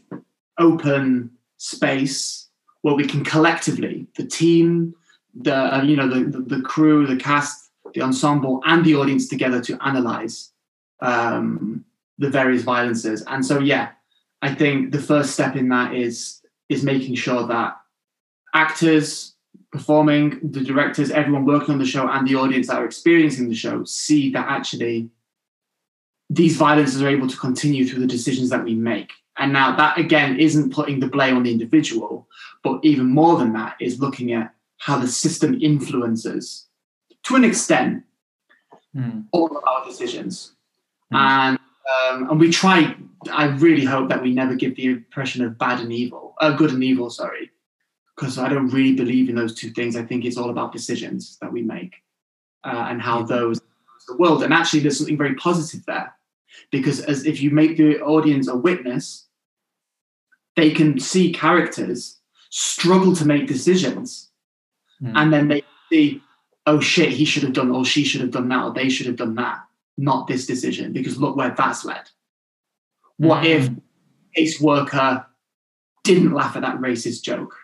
[0.58, 2.48] open space
[2.82, 4.94] where we can collectively, the team,
[5.34, 9.28] the uh, you know the, the, the crew, the cast, the ensemble and the audience
[9.28, 10.52] together to analyze
[11.00, 11.84] um,
[12.18, 13.22] the various violences.
[13.26, 13.90] And so, yeah,
[14.42, 17.76] I think the first step in that is is making sure that
[18.54, 19.34] actors
[19.72, 23.54] performing, the directors, everyone working on the show, and the audience that are experiencing the
[23.54, 25.08] show see that actually
[26.30, 29.10] these violences are able to continue through the decisions that we make.
[29.38, 32.28] And now that again isn't putting the blame on the individual,
[32.62, 36.66] but even more than that is looking at how the system influences
[37.24, 38.04] to an extent,
[38.94, 39.24] mm.
[39.32, 40.54] all of our decisions.
[41.12, 41.18] Mm.
[41.18, 42.94] And um, and we try.
[43.32, 46.72] I really hope that we never give the impression of bad and evil, uh, good
[46.72, 47.10] and evil.
[47.10, 47.50] Sorry,
[48.14, 49.96] because I don't really believe in those two things.
[49.96, 51.94] I think it's all about decisions that we make
[52.64, 53.60] uh, and how those
[54.06, 54.42] the world.
[54.42, 56.14] And actually, there's something very positive there,
[56.70, 59.26] because as if you make the audience a witness,
[60.56, 62.18] they can see characters
[62.50, 64.30] struggle to make decisions,
[65.02, 65.12] mm.
[65.14, 66.22] and then they see
[66.68, 69.06] oh shit, he should have done, or she should have done that, or they should
[69.06, 69.58] have done that,
[69.98, 72.08] not this decision, because look where that's led.
[73.18, 73.46] What mm.
[73.46, 73.70] if
[74.34, 75.26] case worker
[76.04, 77.54] didn't laugh at that racist joke?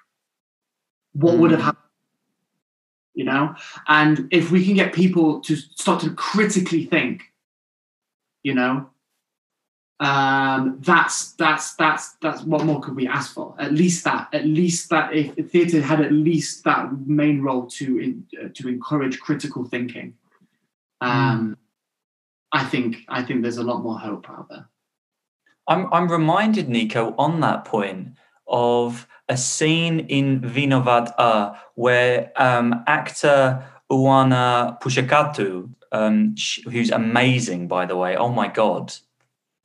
[1.12, 1.38] What mm.
[1.38, 1.64] would have mm.
[1.64, 1.84] happened?
[3.14, 3.54] You know?
[3.86, 7.22] And if we can get people to start to critically think,
[8.42, 8.90] you know,
[10.00, 13.54] um, that's that's that's that's what more could we ask for?
[13.58, 17.66] At least that, at least that, if, if theatre had at least that main role
[17.68, 20.14] to in, uh, to encourage critical thinking,
[21.00, 21.56] um, mm.
[22.54, 24.68] I think I think there's a lot more hope out there.
[25.66, 28.14] I'm I'm reminded, Nico, on that point
[28.46, 36.34] of a scene in Vinovat where um, actor Oana Pushakattu, um,
[36.70, 38.16] who's amazing, by the way.
[38.16, 38.94] Oh my God,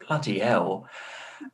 [0.07, 0.87] bloody hell!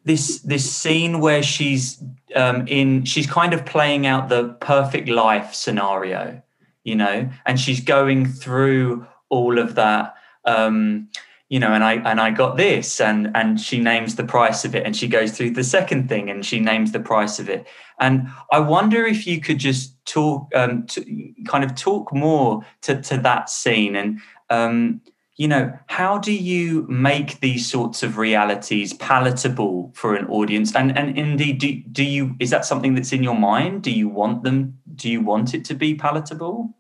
[0.06, 2.02] This this scene where she's
[2.34, 6.42] um, in, she's kind of playing out the perfect life scenario,
[6.86, 10.16] you know, and she's going through all of that.
[10.46, 11.10] Um,
[11.50, 14.74] you know, and I and I got this, and and she names the price of
[14.74, 17.68] it, and she goes through the second thing, and she names the price of it,
[18.00, 23.00] and I wonder if you could just talk, um, to, kind of talk more to
[23.02, 25.02] to that scene, and um,
[25.38, 30.98] you know, how do you make these sorts of realities palatable for an audience, and
[30.98, 33.84] and indeed, do do you is that something that's in your mind?
[33.84, 34.80] Do you want them?
[34.96, 36.74] Do you want it to be palatable?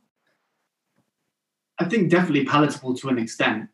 [1.78, 3.69] I think definitely palatable to an extent.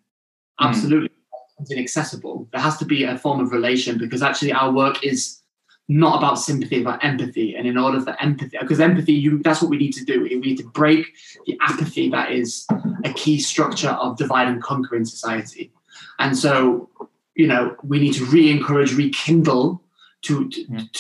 [0.61, 1.71] Absolutely mm.
[1.71, 2.47] inaccessible.
[2.51, 5.41] There has to be a form of relation because actually our work is
[5.87, 7.55] not about sympathy, about empathy.
[7.55, 10.23] And in order for empathy, because empathy, you that's what we need to do.
[10.23, 11.07] We need to break
[11.45, 12.65] the apathy that is
[13.03, 15.71] a key structure of divide and conquer in society.
[16.19, 16.89] And so,
[17.35, 19.83] you know, we need to re-encourage, rekindle
[20.23, 20.91] to to, mm.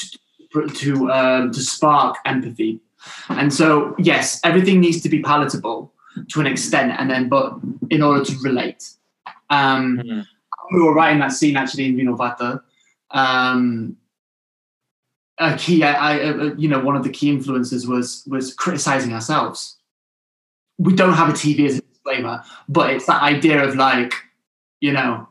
[0.51, 2.81] to, to, um, to spark empathy.
[3.29, 5.93] And so, yes, everything needs to be palatable
[6.29, 7.53] to an extent, and then, but
[7.89, 8.89] in order to relate.
[9.51, 10.21] Um, mm-hmm.
[10.75, 12.61] We were writing that scene actually in Vinovata.
[13.11, 13.97] Um,
[15.37, 19.13] a key, I, I, uh, you know, one of the key influences was was criticizing
[19.13, 19.77] ourselves.
[20.77, 24.13] We don't have a TV as a disclaimer, but it's that idea of like,
[24.79, 25.27] you know,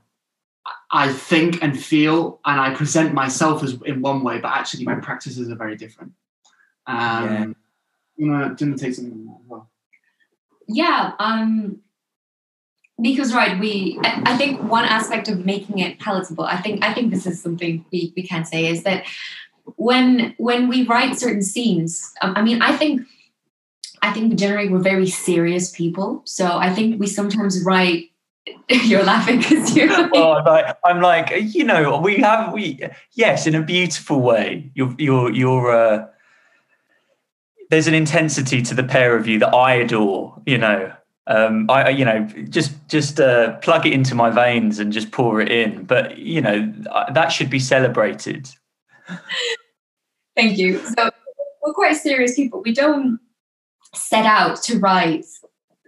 [0.92, 4.96] I think and feel and I present myself as in one way, but actually my
[4.96, 6.12] practices are very different.
[6.86, 7.46] Um, yeah.
[8.16, 9.34] You know, didn't take something.
[9.46, 9.70] Well.
[10.68, 11.12] Yeah.
[11.18, 11.80] Um,
[13.02, 17.10] because right we i think one aspect of making it palatable i think i think
[17.10, 19.04] this is something we, we can say is that
[19.76, 23.02] when when we write certain scenes um, i mean i think
[24.02, 26.22] i think generally we're very serious people.
[26.24, 28.10] So i think we sometimes write
[28.68, 32.80] you're laughing because you're like, oh, I'm like, I'm like you know we have we
[33.12, 36.06] yes in a beautiful way you're you're you're uh
[37.68, 40.92] there's an intensity to the pair of you that i adore you know
[41.26, 45.40] um, I, you know, just just uh, plug it into my veins and just pour
[45.40, 45.84] it in.
[45.84, 46.72] But you know,
[47.12, 48.50] that should be celebrated.
[50.36, 50.78] Thank you.
[50.78, 51.10] So
[51.62, 52.62] we're quite serious people.
[52.64, 53.20] We don't
[53.94, 55.26] set out to write,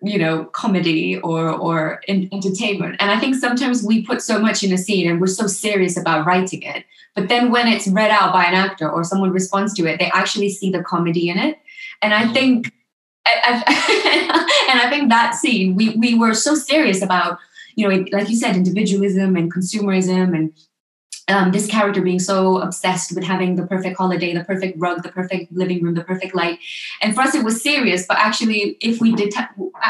[0.03, 2.97] you know, comedy or or in, entertainment.
[3.01, 5.97] And I think sometimes we put so much in a scene and we're so serious
[5.97, 6.85] about writing it.
[7.15, 10.11] But then when it's read out by an actor or someone responds to it, they
[10.13, 11.59] actually see the comedy in it.
[12.01, 12.33] And I mm-hmm.
[12.33, 12.73] think
[13.27, 17.39] I, and I think that scene, we we were so serious about,
[17.77, 20.53] you know, like you said, individualism and consumerism and
[21.29, 25.09] um, this character being so obsessed with having the perfect holiday, the perfect rug, the
[25.09, 26.59] perfect living room, the perfect light.
[27.01, 28.07] And for us, it was serious.
[28.07, 29.33] But actually, if we did,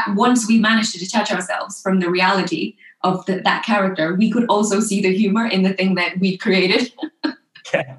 [0.09, 4.45] once we managed to detach ourselves from the reality of the, that character, we could
[4.45, 6.93] also see the humor in the thing that we'd created.
[7.73, 7.97] yeah.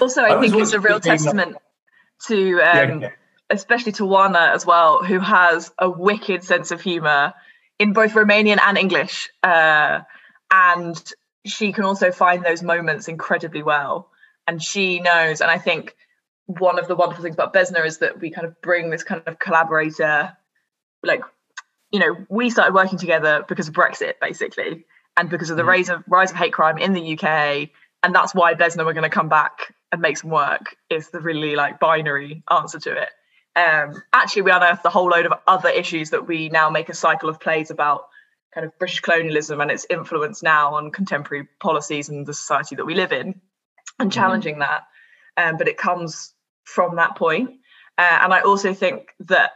[0.00, 1.56] Also, I, I think it's a real testament
[2.26, 3.10] to um, yeah
[3.50, 7.32] especially to Oana as well, who has a wicked sense of humor
[7.78, 9.30] in both Romanian and English.
[9.42, 10.00] Uh,
[10.50, 11.12] and
[11.46, 14.10] she can also find those moments incredibly well.
[14.46, 15.94] And she knows, and I think
[16.46, 19.22] one of the wonderful things about Bezna is that we kind of bring this kind
[19.26, 20.36] of collaborator,
[21.02, 21.22] like,
[21.90, 24.84] you know, we started working together because of Brexit, basically,
[25.16, 25.68] and because of the mm.
[25.68, 27.70] rise of rise of hate crime in the UK.
[28.02, 31.20] And that's why Bezna were going to come back and make some work, is the
[31.20, 33.08] really like binary answer to it
[33.58, 36.94] um, actually we unearthed a whole load of other issues that we now make a
[36.94, 38.08] cycle of plays about
[38.54, 42.84] kind of British colonialism and its influence now on contemporary policies and the society that
[42.84, 43.40] we live in
[43.98, 44.10] and mm-hmm.
[44.10, 44.60] challenging mm.
[44.60, 44.84] that.
[45.36, 47.50] Um, but it comes from that point.
[47.96, 49.52] Uh, and I also think that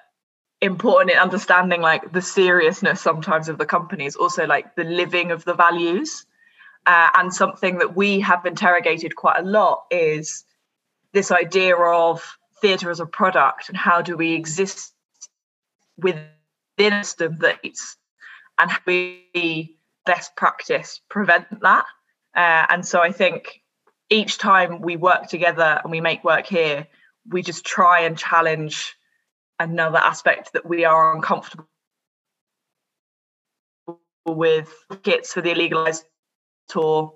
[0.61, 5.31] important in understanding like the seriousness sometimes of the company is also like the living
[5.31, 6.27] of the values.
[6.87, 10.45] Uh, and something that we have interrogated quite a lot is
[11.13, 14.95] this idea of theatre as a product and how do we exist
[15.99, 16.25] within
[16.79, 17.59] a system that
[18.59, 21.85] and how we best practice prevent that.
[22.35, 23.61] Uh, and so i think
[24.09, 26.87] each time we work together and we make work here
[27.29, 28.97] we just try and challenge
[29.59, 31.69] another aspect that we are uncomfortable
[34.27, 34.73] with.
[35.03, 36.05] Kits for the illegalized
[36.69, 37.15] tour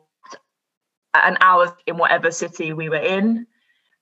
[1.14, 3.46] an hour in whatever city we were in.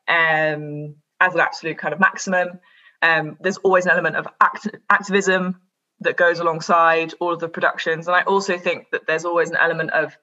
[0.09, 2.61] Um, as an absolute kind of maximum.
[3.03, 5.61] Um, there's always an element of act- activism
[6.01, 8.07] that goes alongside all of the productions.
[8.07, 10.17] And I also think that there's always an element of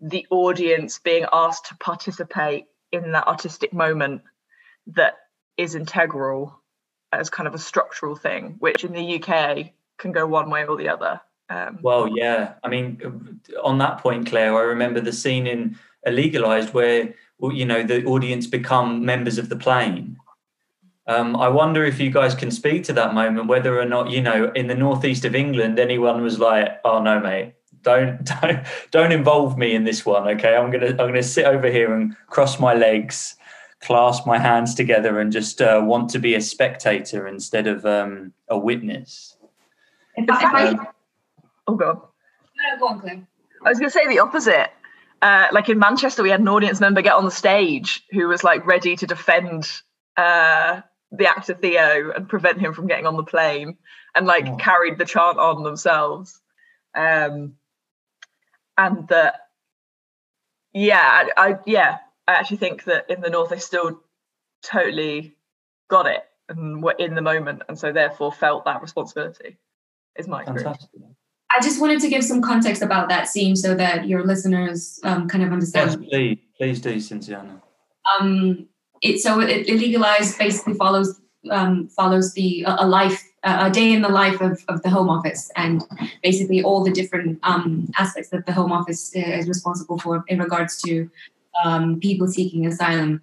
[0.00, 4.22] the audience being asked to participate in that artistic moment.
[4.86, 5.14] that
[5.56, 6.58] is integral
[7.12, 10.76] as kind of a structural thing, which in the UK can go one way or
[10.76, 11.20] the other.
[11.50, 12.54] Um, well, yeah.
[12.64, 17.82] I mean, on that point, Claire, I remember the scene in Illegalized where you know
[17.82, 20.16] the audience become members of the plane.
[21.10, 24.22] Um, I wonder if you guys can speak to that moment, whether or not you
[24.22, 29.10] know in the northeast of England anyone was like, "Oh no, mate, don't don't don't
[29.10, 32.60] involve me in this one." Okay, I'm gonna I'm gonna sit over here and cross
[32.60, 33.34] my legs,
[33.80, 38.32] clasp my hands together, and just uh, want to be a spectator instead of um,
[38.48, 39.36] a witness.
[40.14, 40.86] If I, um,
[41.66, 43.26] oh god, no, go on, Claire.
[43.66, 44.70] I was gonna say the opposite.
[45.22, 48.44] Uh, like in Manchester, we had an audience member get on the stage who was
[48.44, 49.68] like ready to defend
[50.16, 53.76] uh, the actor Theo and prevent him from getting on the plane,
[54.14, 54.56] and like oh.
[54.56, 56.40] carried the chant on themselves.
[56.94, 57.54] Um,
[58.76, 59.48] and that,
[60.72, 64.00] yeah, I, I yeah, I actually think that in the north they still
[64.62, 65.36] totally
[65.88, 69.58] got it and were in the moment, and so therefore felt that responsibility.
[70.16, 70.64] Is my experience.
[70.64, 71.00] Fantastic.
[71.56, 75.28] I just wanted to give some context about that scene so that your listeners um,
[75.28, 75.90] kind of understand.
[75.90, 77.60] Yes, please, please do, Cinziana.
[78.20, 78.68] Um,
[79.02, 84.08] it so it, illegalized basically follows um, follows the a life a day in the
[84.08, 85.82] life of, of the home office and
[86.22, 90.38] basically all the different um, aspects that the home office uh, is responsible for in
[90.38, 91.10] regards to
[91.64, 93.22] um, people seeking asylum.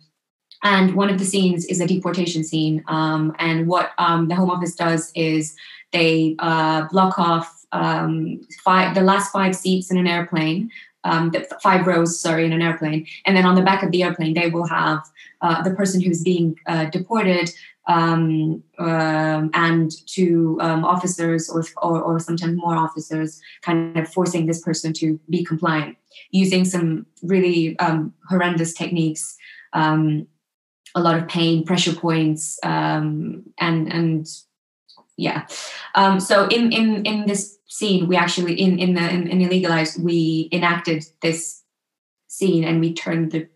[0.64, 4.50] And one of the scenes is a deportation scene um, and what um, the home
[4.50, 5.56] office does is
[5.92, 10.72] they uh, block off um, five, the last five seats in an airplane,
[11.08, 14.04] um, the five rows, sorry, in an airplane, and then on the back of the
[14.04, 15.00] airplane they will have
[15.42, 17.50] uh, the person who's being uh, deported
[17.88, 24.46] um, um, and two um, officers or, or, or sometimes more officers kind of forcing
[24.46, 25.98] this person to be compliant
[26.32, 29.38] using some really um, horrendous techniques
[29.74, 30.28] um,
[30.96, 34.28] a lot of pain pressure points um, and and
[35.18, 35.48] yeah.
[35.96, 40.00] Um, so in in in this scene we actually in in the in, in illegalized
[40.00, 41.64] we enacted this
[42.28, 43.48] scene and we turned the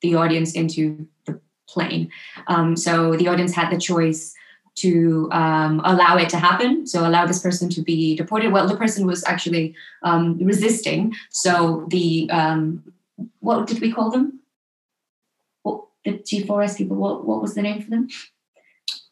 [0.00, 2.10] the audience into the plane.
[2.46, 4.34] Um, so the audience had the choice
[4.76, 6.86] to um, allow it to happen.
[6.86, 8.50] So allow this person to be deported.
[8.50, 11.14] Well the person was actually um, resisting.
[11.28, 12.82] So the um,
[13.40, 14.40] what did we call them?
[15.64, 18.08] What the g4s people what, what was the name for them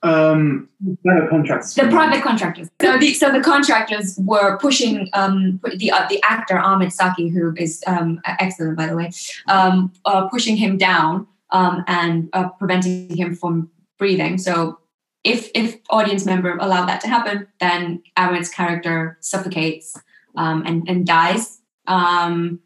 [0.02, 0.68] um,
[1.04, 1.74] private contractors.
[1.74, 2.68] The private contractors.
[2.80, 7.54] So the so the contractors were pushing um, the uh, the actor Ahmed Saki, who
[7.56, 9.10] is um, excellent by the way,
[9.48, 14.38] um, uh, pushing him down um, and uh, preventing him from breathing.
[14.38, 14.78] So
[15.24, 19.96] if if audience member allowed that to happen, then Ahmed's character suffocates
[20.36, 21.60] um, and and dies.
[21.86, 22.60] Um,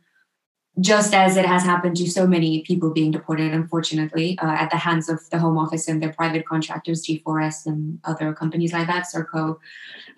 [0.81, 4.79] just as it has happened to so many people being deported, unfortunately, uh, at the
[4.79, 9.07] hands of the Home Office and their private contractors, G4S and other companies like that,
[9.13, 9.59] Serco.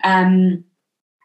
[0.03, 0.63] Um,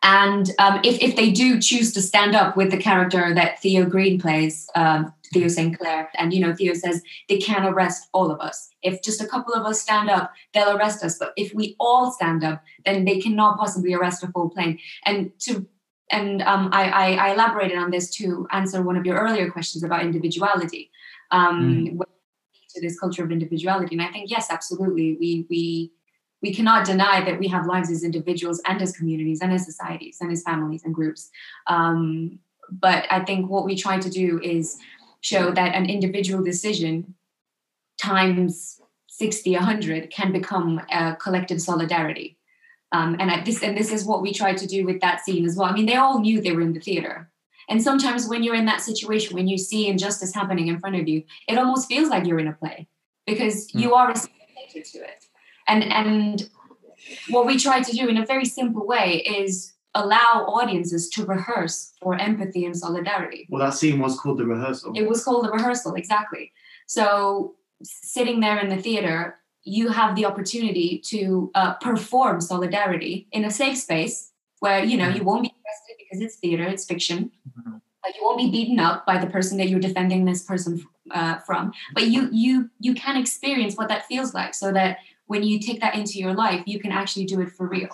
[0.03, 3.85] and um, if, if they do choose to stand up with the character that Theo
[3.85, 5.79] Green plays, um, Theo St.
[5.79, 8.71] Clair, and you know, Theo says they can't arrest all of us.
[8.83, 11.19] If just a couple of us stand up, they'll arrest us.
[11.19, 14.79] But if we all stand up, then they cannot possibly arrest a full plane.
[15.05, 15.67] And to
[16.11, 19.85] and um, I, I, I, elaborated on this to answer one of your earlier questions
[19.85, 20.91] about individuality
[21.31, 21.99] um, mm.
[22.71, 23.95] to this culture of individuality.
[23.95, 25.17] And i think yes absolutely.
[25.21, 25.93] We we
[26.43, 30.19] we cannot deny that we have lives as individuals and as communities and as societies
[30.21, 31.31] and as families and groups.
[31.67, 34.79] Um, but i think what we try to do is
[35.21, 37.15] show that an individual decision
[38.01, 42.39] times 60 100 can become a collective solidarity
[42.93, 45.45] um, and I, this and this is what we tried to do with that scene
[45.45, 45.69] as well.
[45.69, 47.31] I mean, they all knew they were in the theater.
[47.69, 51.07] And sometimes when you're in that situation, when you see injustice happening in front of
[51.07, 52.89] you, it almost feels like you're in a play
[53.27, 53.81] because mm.
[53.81, 55.25] you are a spectator to it.
[55.69, 56.51] And and
[57.31, 61.93] what we try to do in a very simple way is allow audiences to rehearse
[62.03, 63.47] for empathy and solidarity.
[63.51, 64.93] Well, that scene was called the rehearsal.
[64.95, 66.53] It was called the rehearsal, exactly.
[66.87, 73.45] So sitting there in the theater you have the opportunity to uh, perform solidarity in
[73.45, 77.31] a safe space where you know you won't be arrested because it's theater it's fiction.
[77.59, 77.77] Mm-hmm.
[78.15, 81.73] you won't be beaten up by the person that you're defending this person uh, from.
[81.95, 85.81] But you you you can experience what that feels like so that when you take
[85.81, 87.89] that into your life you can actually do it for real.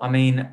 [0.00, 0.48] I mean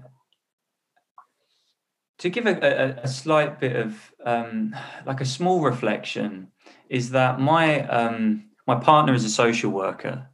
[2.22, 4.76] to give a, a, a slight bit of um,
[5.08, 6.49] like a small reflection
[6.88, 10.28] is that my um, my partner is a social worker,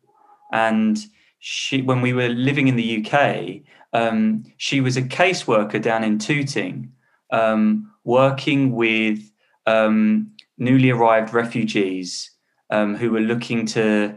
[0.51, 0.97] and
[1.39, 3.61] she when we were living in the UK,
[3.93, 6.91] um, she was a caseworker down in Tooting,
[7.31, 9.31] um, working with
[9.65, 12.31] um, newly arrived refugees
[12.69, 14.15] um, who were looking to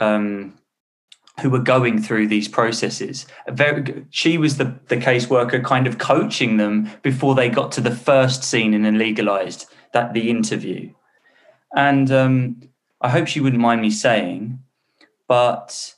[0.00, 0.54] um,
[1.40, 3.26] who were going through these processes.
[3.48, 7.94] Very, she was the, the caseworker kind of coaching them before they got to the
[7.94, 10.92] first scene in a legalized, that the interview.
[11.74, 12.60] And um,
[13.04, 14.60] I hope she wouldn't mind me saying,
[15.28, 15.94] but,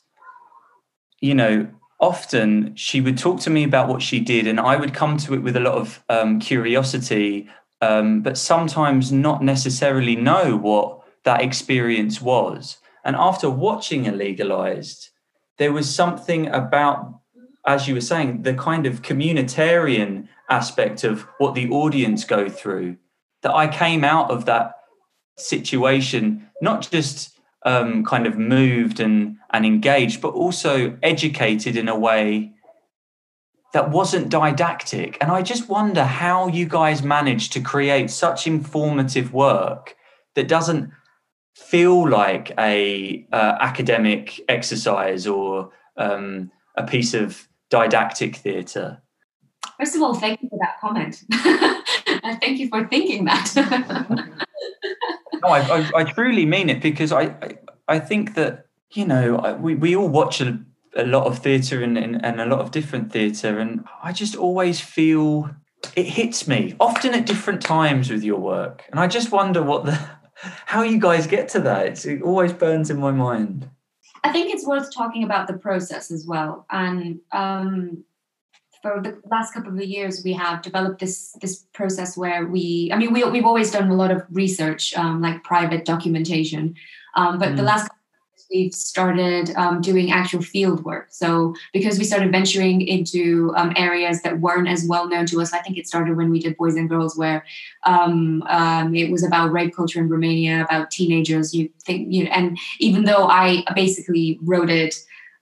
[1.20, 1.68] you know,
[2.00, 5.34] often she would talk to me about what she did, and I would come to
[5.34, 7.48] it with a lot of um, curiosity,
[7.80, 12.78] um, but sometimes not necessarily know what that experience was.
[13.04, 15.10] And after watching Illegalized,
[15.58, 17.20] there was something about,
[17.64, 22.96] as you were saying, the kind of communitarian aspect of what the audience go through.
[23.42, 24.75] That I came out of that
[25.36, 31.98] situation not just um, kind of moved and and engaged, but also educated in a
[31.98, 32.52] way
[33.72, 35.18] that wasn't didactic.
[35.20, 39.96] And I just wonder how you guys managed to create such informative work
[40.34, 40.90] that doesn't
[41.54, 49.02] feel like a uh, academic exercise or um, a piece of didactic theatre?
[49.78, 51.24] First of all, thank you for that comment.
[52.22, 53.52] And thank you for thinking that.
[55.42, 57.58] no, I, I, I, truly mean it because I, I,
[57.88, 60.58] I think that, you know, we, we all watch a,
[60.96, 64.36] a lot of theatre and, and, and a lot of different theatre, and I just
[64.36, 65.50] always feel
[65.94, 68.84] it hits me often at different times with your work.
[68.90, 69.92] And I just wonder what the
[70.66, 71.86] how you guys get to that.
[71.86, 73.68] It's, it always burns in my mind.
[74.24, 76.66] I think it's worth talking about the process as well.
[76.70, 78.04] And um,
[78.86, 82.96] for the last couple of years, we have developed this this process where we, I
[82.96, 86.74] mean, we, we've always done a lot of research, um, like private documentation.
[87.14, 87.56] Um, but mm.
[87.56, 87.90] the last
[88.48, 91.08] we've started um, doing actual field work.
[91.10, 95.52] So because we started venturing into um, areas that weren't as well known to us,
[95.52, 97.44] I think it started when we did Boys and Girls, where
[97.82, 101.52] um, um it was about rape culture in Romania, about teenagers.
[101.54, 104.94] You think, you know, and even though I basically wrote it,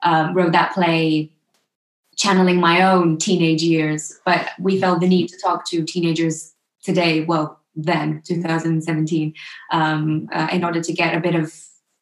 [0.02, 1.33] um, wrote that play
[2.16, 7.24] channeling my own teenage years, but we felt the need to talk to teenagers today.
[7.24, 9.34] Well, then 2017
[9.72, 11.52] um, uh, in order to get a bit of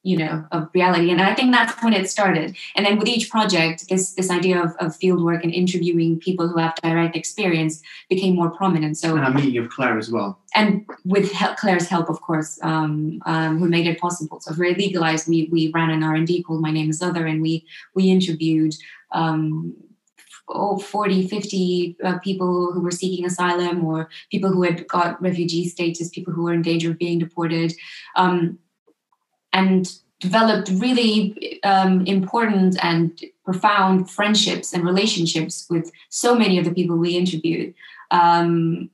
[0.02, 1.10] you know of reality.
[1.10, 2.56] And i think that's when it started.
[2.74, 6.48] And then with each project this this idea of, of field work and interviewing people
[6.48, 8.98] who have direct experience became more prominent.
[8.98, 10.40] So and a meeting of claire as well.
[10.54, 14.40] And with claire's help of course um, um, who made it possible.
[14.40, 17.64] So for legalized we we ran an r&d called my name is other and we
[17.94, 18.74] we interviewed
[19.12, 19.74] um,
[20.48, 25.68] oh, 40, 50 uh, people who were seeking asylum or people who had got refugee
[25.68, 27.72] status, people who were in danger of being deported.
[28.16, 28.58] Um,
[29.52, 36.72] and developed really um, important and profound friendships and relationships with so many of the
[36.72, 37.74] people we interviewed
[38.12, 38.88] um,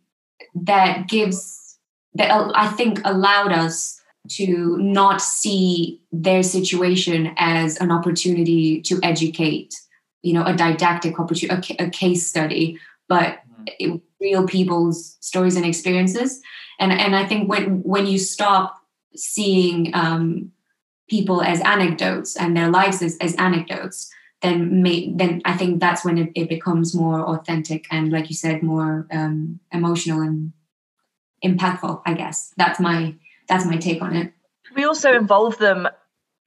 [0.55, 1.77] that gives
[2.15, 9.75] that i think allowed us to not see their situation as an opportunity to educate
[10.23, 13.64] you know a didactic opportunity a, a case study but mm-hmm.
[13.79, 16.41] it, real people's stories and experiences
[16.81, 18.79] and and i think when when you stop
[19.14, 20.53] seeing um,
[21.09, 24.11] people as anecdotes and their lives as, as anecdotes,
[24.43, 28.37] then may, then I think that's when it, it becomes more authentic and, like you
[28.37, 30.53] said, more um, emotional and
[31.45, 32.03] impactful.
[32.07, 33.14] I guess that's my
[33.49, 34.33] that's my take on it.
[34.77, 35.89] We also involve them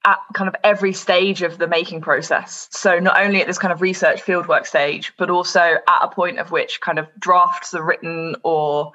[0.04, 2.68] at kind of every stage of the making process.
[2.72, 6.38] So not only at this kind of research fieldwork stage, but also at a point
[6.38, 8.92] of which kind of drafts are written or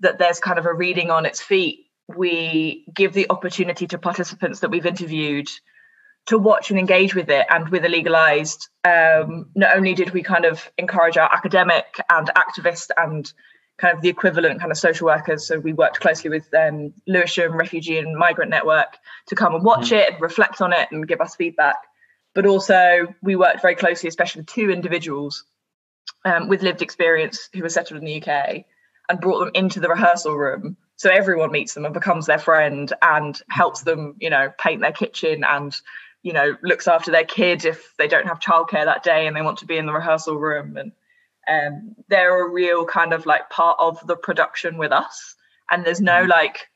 [0.00, 4.60] that there's kind of a reading on its feet we give the opportunity to participants
[4.60, 5.48] that we've interviewed
[6.26, 8.68] to watch and engage with it and with Illegalized.
[8.84, 13.32] Um, not only did we kind of encourage our academic and activist and
[13.78, 15.46] kind of the equivalent kind of social workers.
[15.46, 18.96] So we worked closely with um, Lewisham Refugee and Migrant Network
[19.28, 19.98] to come and watch mm.
[19.98, 21.76] it and reflect on it and give us feedback.
[22.34, 25.44] But also we worked very closely, especially with two individuals
[26.24, 28.64] um, with lived experience who were settled in the UK
[29.08, 32.92] and brought them into the rehearsal room so everyone meets them and becomes their friend
[33.02, 35.76] and helps them you know paint their kitchen and
[36.22, 39.42] you know looks after their kid if they don't have childcare that day and they
[39.42, 40.92] want to be in the rehearsal room and
[41.48, 45.34] um, they're a real kind of like part of the production with us.
[45.70, 46.30] And there's no mm-hmm.
[46.30, 46.68] like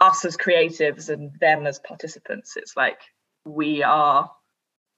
[0.00, 2.56] us as creatives and them as participants.
[2.56, 2.98] It's like
[3.44, 4.30] we are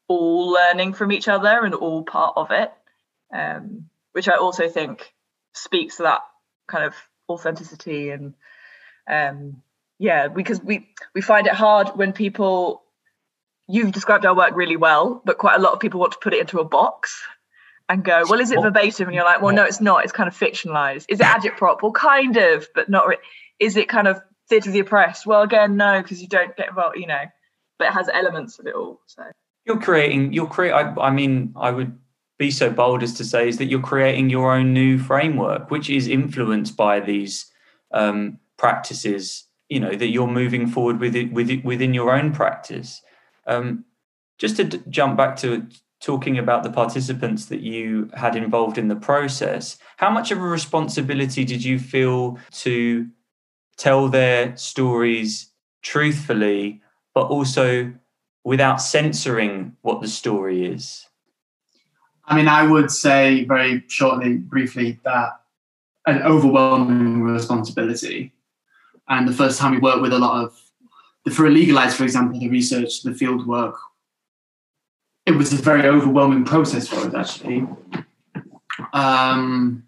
[0.08, 2.72] all learning from each other and all part of it
[3.32, 5.12] um, which i also think
[5.52, 6.20] speaks to that
[6.66, 6.94] kind of
[7.28, 8.34] authenticity and
[9.10, 9.62] um
[9.98, 12.82] yeah because we we find it hard when people
[13.66, 16.34] you've described our work really well but quite a lot of people want to put
[16.34, 17.22] it into a box
[17.88, 20.26] and go well is it verbatim and you're like well no it's not it's kind
[20.26, 23.18] of fictionalized is it agitprop well kind of but not re-
[23.60, 25.26] is it kind of theatre of the oppressed.
[25.26, 27.24] Well, again, no, because you don't get involved, you know,
[27.78, 29.00] but it has elements of it all.
[29.06, 29.22] So
[29.64, 30.32] you're creating.
[30.32, 30.72] You're create.
[30.72, 31.98] I, I mean, I would
[32.38, 35.88] be so bold as to say is that you're creating your own new framework, which
[35.88, 37.50] is influenced by these
[37.92, 39.44] um, practices.
[39.68, 43.00] You know that you're moving forward with it, with it within your own practice.
[43.46, 43.84] Um,
[44.38, 45.66] just to d- jump back to
[46.04, 50.42] talking about the participants that you had involved in the process, how much of a
[50.42, 53.08] responsibility did you feel to
[53.78, 55.50] tell their stories
[55.80, 56.82] truthfully,
[57.14, 57.90] but also
[58.44, 61.06] without censoring what the story is?
[62.26, 65.40] I mean, I would say very shortly, briefly, that
[66.06, 68.34] an overwhelming responsibility.
[69.08, 72.50] And the first time we worked with a lot of, for Illegalized, for example, the
[72.50, 73.76] research, the field work,
[75.26, 77.66] it was a very overwhelming process for us, actually.
[78.92, 79.84] Um,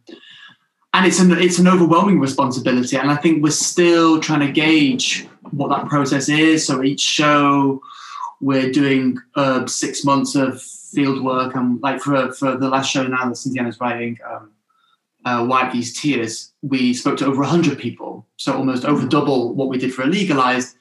[0.94, 5.26] and it's an it's an overwhelming responsibility, and I think we're still trying to gauge
[5.50, 6.66] what that process is.
[6.66, 7.82] So each show,
[8.40, 13.06] we're doing uh, six months of field work, and like for for the last show
[13.06, 14.52] now that Cinziana's writing, um,
[15.26, 19.68] uh, Wipe These Tears, we spoke to over hundred people, so almost over double what
[19.68, 20.76] we did for Illegalized.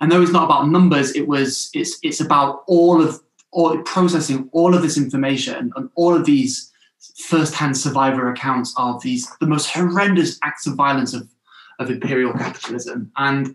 [0.00, 3.23] And though it's not about numbers, it was it's it's about all of
[3.54, 6.70] all processing all of this information and all of these
[7.16, 11.28] first-hand survivor accounts of these the most horrendous acts of violence of,
[11.78, 13.10] of imperial capitalism.
[13.16, 13.54] And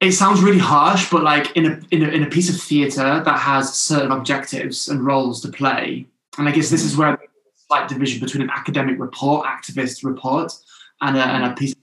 [0.00, 3.22] it sounds really harsh but like in a, in a in a piece of theater
[3.24, 6.06] that has certain objectives and roles to play
[6.38, 7.18] and i guess this is where
[7.66, 10.52] slight division between an academic report activist report
[11.02, 11.78] and a, and a piece of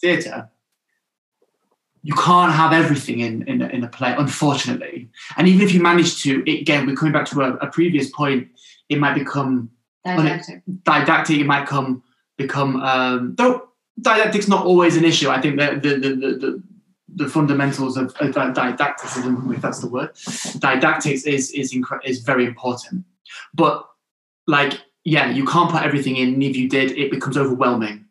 [0.00, 0.48] theater
[2.02, 6.22] you can't have everything in in, in a play unfortunately and even if you manage
[6.22, 8.48] to again we're coming back to a, a previous point
[8.88, 9.70] it might become
[10.04, 10.62] Didactic.
[10.82, 11.38] didactic.
[11.38, 12.02] It might come
[12.36, 13.68] become um, though
[14.00, 15.30] didactic's not always an issue.
[15.30, 16.62] I think that the the, the, the
[17.14, 20.10] the fundamentals of, of didacticism, if that's the word,
[20.58, 23.04] didactics is is incre- is very important.
[23.54, 23.88] But
[24.46, 26.34] like, yeah, you can't put everything in.
[26.34, 28.06] And if you did, it becomes overwhelming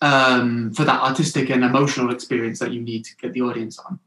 [0.00, 3.98] um, for that artistic and emotional experience that you need to get the audience on.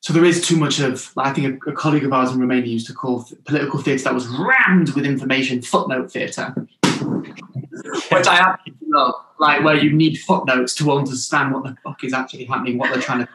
[0.00, 2.72] So there is too much of, I think a, a colleague of ours in Romania
[2.72, 8.38] used to call th- political theatre that was rammed with information, footnote theatre, which I
[8.38, 9.14] absolutely love.
[9.38, 13.02] Like where you need footnotes to understand what the fuck is actually happening, what they're
[13.02, 13.28] trying to.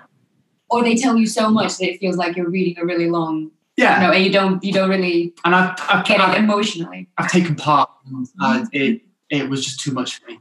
[0.69, 3.51] Or they tell you so much that it feels like you're reading a really long,
[3.77, 7.09] Yeah, no and you don't you don't really and I've, I've, get I've, emotionally.
[7.17, 7.89] I've taken part.
[8.07, 10.39] And, uh, it it was just too much for me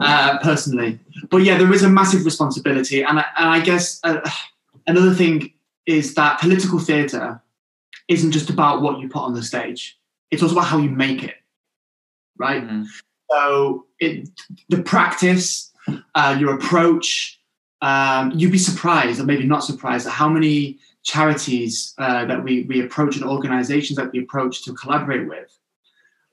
[0.00, 0.98] uh, personally.
[1.30, 4.20] But yeah, there is a massive responsibility, and I, and I guess uh,
[4.86, 5.52] another thing
[5.86, 7.40] is that political theatre
[8.08, 9.98] isn't just about what you put on the stage;
[10.30, 11.36] it's also about how you make it,
[12.38, 12.62] right?
[12.62, 12.86] Mhm.
[13.30, 14.28] So it,
[14.68, 15.70] the practice,
[16.14, 17.40] uh, your approach,
[17.82, 22.64] um, you'd be surprised, or maybe not surprised, at how many charities uh, that we
[22.64, 25.58] we approach and organisations that we approach to collaborate with,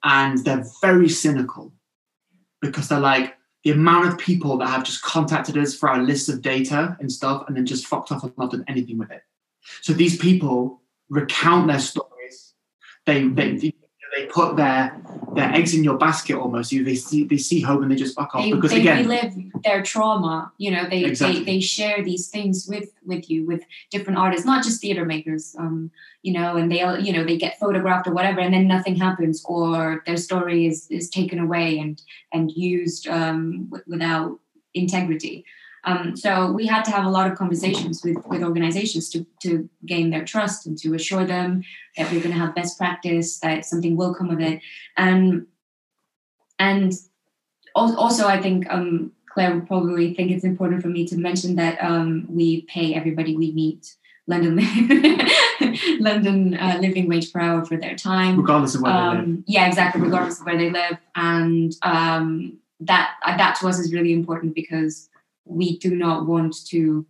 [0.03, 1.71] and they're very cynical
[2.65, 6.29] because they're like the amount of people that have just contacted us for our list
[6.29, 9.21] of data and stuff, and then just fucked off and not done anything with it.
[9.81, 12.53] So these people recount their stories.
[13.05, 13.73] They they
[14.15, 14.95] they put their
[15.33, 16.71] their eggs in your basket almost.
[16.71, 19.07] You they see they see hope and they just fuck off They, because they again
[19.07, 20.51] relive their trauma.
[20.57, 21.39] You know, they, Exactly.
[21.39, 25.55] they they share these things with with you with different artists, not just theater makers.
[25.59, 25.91] Um,
[26.21, 29.43] you know, and they you know they get photographed or whatever, and then nothing happens,
[29.45, 32.01] or their story is is taken away and
[32.31, 34.39] and used um, w- without
[34.73, 35.45] integrity.
[35.85, 39.69] Um, so we had to have a lot of conversations with with organizations to to
[39.85, 41.63] gain their trust and to assure them
[41.97, 44.61] that we're going to have best practice, that something will come of it,
[44.97, 45.47] and
[46.59, 46.93] and
[47.75, 51.77] also I think um, Claire would probably think it's important for me to mention that
[51.83, 53.95] um, we pay everybody we meet
[54.27, 54.55] London
[55.99, 58.39] London uh, living wage per hour for their time.
[58.39, 59.19] Regardless of where they live.
[59.19, 63.77] um, yeah, exactly, regardless of where they live, and um, that uh, that to us
[63.77, 65.09] is really important because
[65.45, 67.05] we do not want to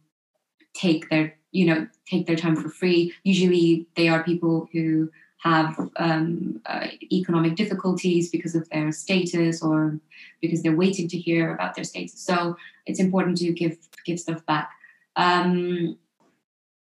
[0.73, 3.13] take their you know take their time for free.
[3.23, 5.09] Usually, they are people who
[5.39, 9.99] have um, uh, economic difficulties because of their status or
[10.41, 12.19] because they're waiting to hear about their status.
[12.19, 14.71] So it's important to give give stuff back.
[15.15, 15.97] Um,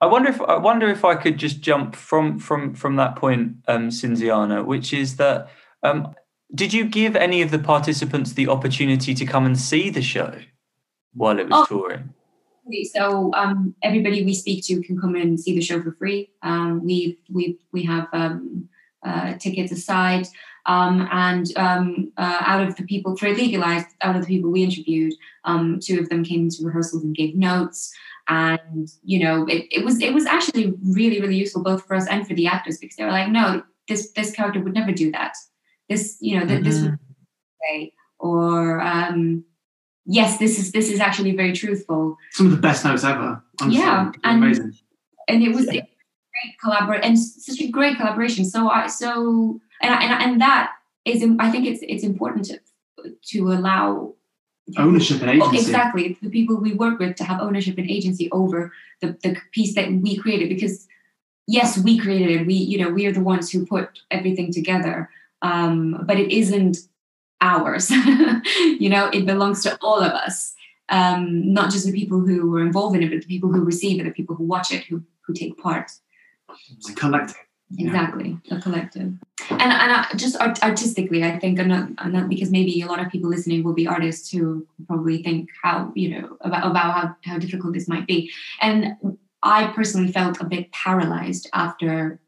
[0.01, 3.57] I wonder if I wonder if I could just jump from from from that point,
[3.67, 5.49] um, Cinziana, which is that
[5.83, 6.13] um,
[6.55, 10.33] did you give any of the participants the opportunity to come and see the show
[11.13, 11.65] while it was Oh.
[11.65, 12.13] touring?
[12.93, 16.31] So um, everybody we speak to can come and see the show for free.
[16.43, 18.69] Um, we we we have um,
[19.03, 20.27] uh, tickets aside.
[20.65, 24.63] Um, and um, uh, out of the people for legalized, out of the people we
[24.63, 27.93] interviewed, um, two of them came to rehearsals and gave notes.
[28.29, 32.07] And you know, it, it was it was actually really really useful both for us
[32.07, 35.11] and for the actors because they were like, no, this this character would never do
[35.11, 35.35] that.
[35.89, 36.63] This you know mm-hmm.
[36.63, 36.97] this would
[37.69, 39.43] say or um,
[40.05, 42.17] yes, this is this is actually very truthful.
[42.31, 43.41] Some of the best notes ever.
[43.61, 43.81] Honestly.
[43.81, 44.73] Yeah, and amazing.
[45.27, 45.73] and it was.
[45.73, 45.83] Yeah
[46.43, 48.45] great collaboration and such a great collaboration.
[48.45, 50.71] So I so and and and that
[51.05, 52.59] is I think it's it's important to
[53.31, 54.13] to allow
[54.77, 55.57] ownership and agency.
[55.57, 59.75] Exactly, the people we work with to have ownership and agency over the the piece
[59.75, 60.87] that we created because
[61.47, 62.47] yes, we created it.
[62.47, 65.09] We you know we are the ones who put everything together,
[65.41, 66.77] um, but it isn't
[67.43, 67.89] ours.
[68.79, 70.53] you know, it belongs to all of us.
[70.89, 73.99] Um, not just the people who were involved in it, but the people who receive
[73.99, 75.91] it, the people who watch it, who who take part.
[76.71, 77.37] It's a collective.
[77.77, 79.13] Exactly, a collective.
[79.49, 82.87] And and I, just art- artistically, I think, I'm not, I'm not, because maybe a
[82.87, 86.93] lot of people listening will be artists who probably think how you know about about
[86.93, 88.29] how how difficult this might be.
[88.61, 92.19] And I personally felt a bit paralyzed after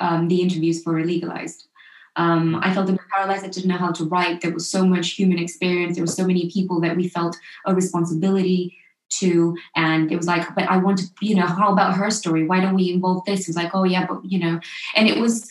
[0.00, 1.67] um, the interviews for Legalized.
[2.16, 3.44] Um, I felt a bit paralyzed.
[3.44, 4.40] I didn't know how to write.
[4.40, 5.96] There was so much human experience.
[5.96, 8.76] There were so many people that we felt a responsibility
[9.10, 12.46] to and it was like but i want to you know how about her story
[12.46, 14.60] why don't we involve this it was like oh yeah but you know
[14.94, 15.50] and it was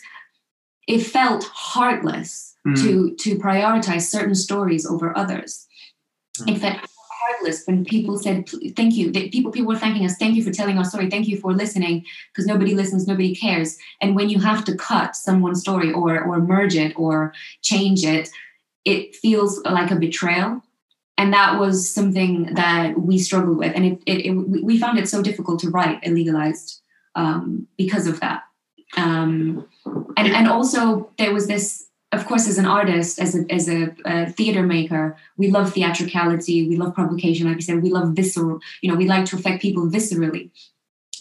[0.86, 2.76] it felt heartless mm.
[2.80, 5.66] to to prioritize certain stories over others
[6.40, 6.54] mm.
[6.54, 6.78] it felt
[7.20, 9.10] heartless when people said thank you.
[9.12, 11.10] People people were thanking us thank you for telling our story.
[11.10, 13.76] Thank you for listening because nobody listens nobody cares.
[14.00, 18.30] And when you have to cut someone's story or or merge it or change it
[18.84, 20.62] it feels like a betrayal.
[21.18, 23.72] And that was something that we struggled with.
[23.74, 26.80] And it, it, it we found it so difficult to write illegalized
[27.16, 28.44] um, because of that.
[28.96, 29.66] Um,
[30.16, 33.94] and and also there was this of course as an artist as a, as a,
[34.04, 38.60] a, theater maker we love theatricality we love publication like i said we love visceral
[38.80, 40.50] you know we like to affect people viscerally.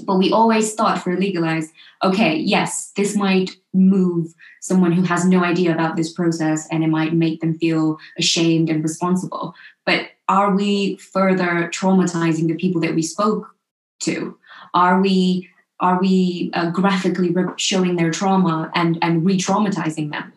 [0.05, 1.71] But we always thought for legalized
[2.03, 6.87] okay yes this might move someone who has no idea about this process and it
[6.87, 9.55] might make them feel ashamed and responsible.
[9.85, 13.55] But are we further traumatizing the people that we spoke
[14.01, 14.37] to?
[14.73, 20.33] Are we are we uh, graphically showing their trauma and and re-traumatizing them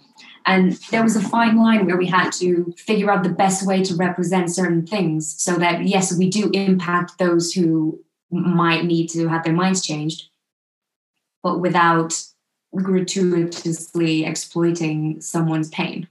[0.46, 3.82] and there was a fine line where we had to figure out the best way
[3.84, 9.28] to represent certain things so that yes we do impact those who might need to
[9.28, 10.30] have their minds changed
[11.42, 12.14] but without
[12.74, 16.08] gratuitously exploiting someone's pain.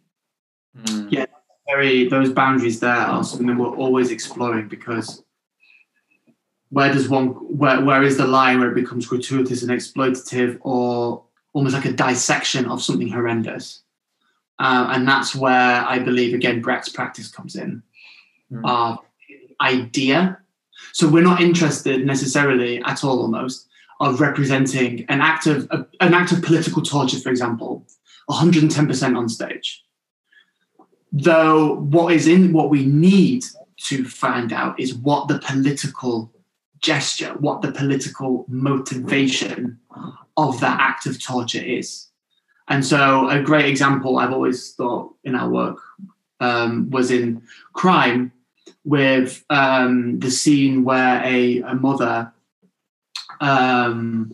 [0.77, 1.11] Mm.
[1.11, 1.25] Yeah,
[1.67, 5.23] very those boundaries there are something we're always exploring because
[6.69, 11.23] where does one where where is the line where it becomes gratuitous and exploitative or
[11.53, 13.83] almost like a dissection of something horrendous?
[14.59, 17.81] Uh, and that's where I believe again Brecht's practice comes in.
[18.51, 18.61] Mm.
[18.65, 18.97] Uh,
[19.61, 20.39] idea.
[20.93, 23.67] So we're not interested necessarily at all almost
[23.99, 27.85] of representing an act of an act of political torture, for example,
[28.29, 29.83] 110% on stage.
[31.11, 33.43] Though what is in what we need
[33.85, 36.31] to find out is what the political
[36.79, 39.79] gesture, what the political motivation
[40.37, 42.08] of that act of torture is.
[42.69, 45.79] And so, a great example I've always thought in our work
[46.39, 47.41] um, was in
[47.73, 48.31] Crime,
[48.85, 52.31] with um, the scene where a, a mother
[53.41, 54.33] um,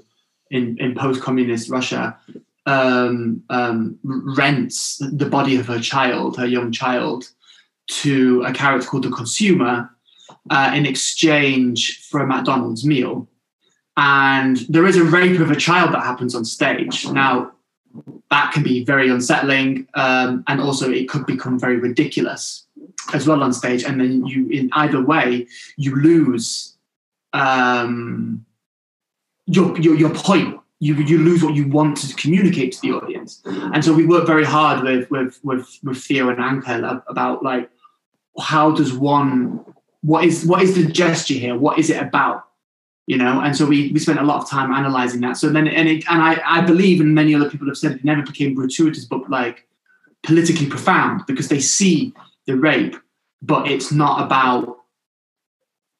[0.51, 2.17] in, in post communist Russia
[2.65, 7.29] um, um, rents the body of her child, her young child,
[7.87, 9.89] to a character called the consumer
[10.49, 13.27] uh, in exchange for a McDonald's meal.
[13.97, 17.07] And there is a rape of a child that happens on stage.
[17.07, 17.51] Now,
[18.31, 22.65] that can be very unsettling, um, and also it could become very ridiculous
[23.13, 23.83] as well on stage.
[23.83, 26.75] And then you, in either way, you lose
[27.33, 28.45] um,
[29.45, 30.59] your, your, your point.
[30.79, 33.41] You, you lose what you want to communicate to the audience.
[33.45, 37.69] And so we work very hard with with with, with Theo and Angel about like
[38.37, 39.63] how does one
[40.01, 41.57] what is what is the gesture here?
[41.57, 42.44] What is it about?
[43.07, 45.37] You know, and so we we spent a lot of time analyzing that.
[45.37, 48.03] So then and it and I, I believe and many other people have said it
[48.03, 49.67] never became gratuitous, but like
[50.23, 52.13] politically profound because they see
[52.47, 52.95] the rape,
[53.43, 54.79] but it's not about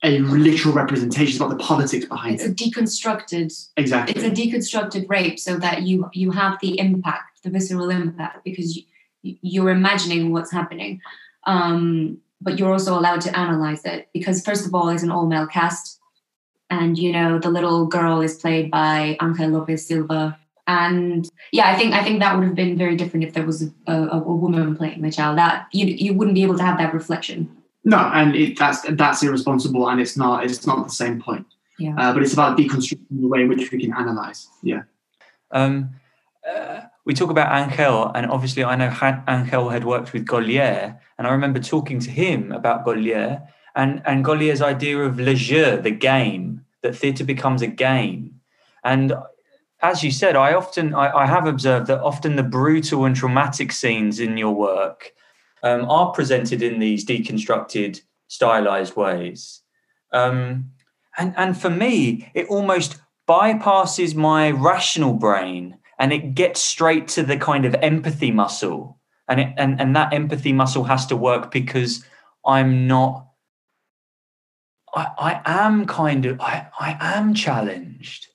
[0.04, 1.28] a literal representation.
[1.28, 2.52] It's about the politics behind it's it.
[2.52, 3.70] It's a deconstructed.
[3.78, 4.16] Exactly.
[4.16, 8.76] It's a deconstructed rape, so that you you have the impact, the visceral impact, because
[8.76, 8.84] you,
[9.42, 11.02] you're imagining what's happening,
[11.46, 15.26] um, but you're also allowed to analyze it because first of all, it's an all
[15.26, 16.00] male cast,
[16.70, 20.38] and you know the little girl is played by Angel Lopez Silva,
[20.68, 23.64] and yeah, I think I think that would have been very different if there was
[23.64, 25.38] a, a, a woman playing the child.
[25.38, 27.50] That you you wouldn't be able to have that reflection.
[27.84, 31.46] No, and it, that's that's irresponsible, and it's not it's not the same point.
[31.78, 31.96] Yeah.
[31.98, 34.48] Uh, but it's about deconstructing the way in which we can analyze.
[34.64, 34.84] Yeah.
[35.52, 35.92] Um,
[36.50, 40.98] uh, we talk about Angel, and obviously I know Han- Angel had worked with Gaulier,
[41.18, 45.82] and I remember talking to him about Gaulier and, and Gaulier's idea of le jeu,
[45.82, 48.40] the game, that theatre becomes a game.
[48.84, 49.14] And
[49.82, 53.72] as you said, I often I, I, have observed that often the brutal and traumatic
[53.72, 55.14] scenes in your work
[55.64, 59.62] um, are presented in these deconstructed, stylized ways.
[60.14, 60.72] Um,
[61.18, 67.24] and and for me, it almost bypasses my rational brain and it gets straight to
[67.24, 69.00] the kind of empathy muscle.
[69.28, 72.06] And it, and and that empathy muscle has to work because
[72.46, 73.25] I'm not.
[74.96, 78.28] I, I am kind of I, I am challenged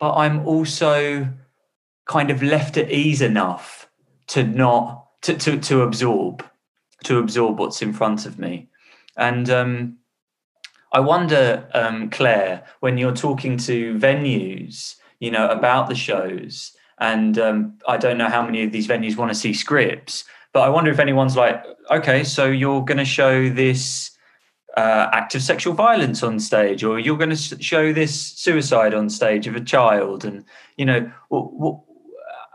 [0.00, 1.28] but I'm also
[2.06, 3.88] kind of left at ease enough
[4.26, 6.44] to not to to, to absorb
[7.04, 8.68] to absorb what's in front of me.
[9.16, 9.98] And um,
[10.92, 17.38] I wonder, um, Claire, when you're talking to venues, you know, about the shows, and
[17.38, 20.68] um, I don't know how many of these venues want to see scripts, but I
[20.68, 24.11] wonder if anyone's like, okay, so you're going to show this
[24.76, 29.10] uh, act of sexual violence on stage, or you're going to show this suicide on
[29.10, 30.44] stage of a child, and
[30.76, 31.84] you know,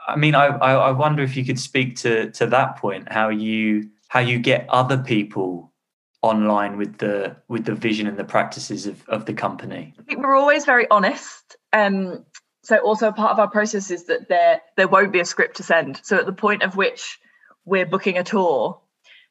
[0.07, 3.89] I mean, I, I wonder if you could speak to to that point, how you
[4.07, 5.73] how you get other people
[6.21, 9.93] online with the with the vision and the practices of, of the company.
[10.15, 11.55] We're always very honest.
[11.73, 12.25] Um,
[12.63, 15.63] so also part of our process is that there there won't be a script to
[15.63, 16.01] send.
[16.03, 17.19] So at the point of which
[17.65, 18.81] we're booking a tour,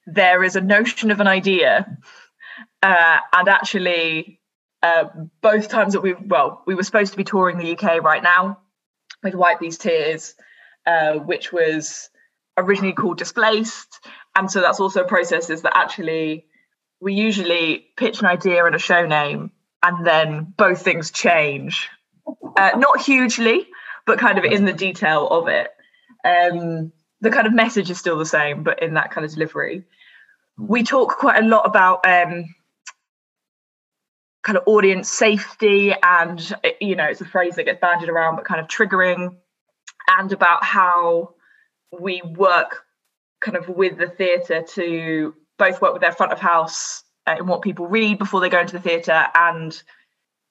[0.06, 1.98] there is a notion of an idea
[2.86, 4.38] uh, and actually,
[4.80, 5.06] uh,
[5.40, 8.60] both times that we well, we were supposed to be touring the UK right now
[9.24, 10.36] with Wipe These Tears,
[10.86, 12.08] uh, which was
[12.56, 14.06] originally called Displaced,
[14.36, 16.46] and so that's also a process is that actually
[17.00, 19.50] we usually pitch an idea and a show name,
[19.82, 21.88] and then both things change,
[22.56, 23.66] uh, not hugely,
[24.06, 25.70] but kind of in the detail of it.
[26.24, 29.82] Um, the kind of message is still the same, but in that kind of delivery.
[30.56, 32.46] We talk quite a lot about um,
[34.46, 38.44] kind of audience safety and you know it's a phrase that gets bandied around but
[38.44, 39.34] kind of triggering
[40.06, 41.34] and about how
[42.00, 42.84] we work
[43.40, 47.02] kind of with the theatre to both work with their front of house
[47.36, 49.82] in what people read before they go into the theatre and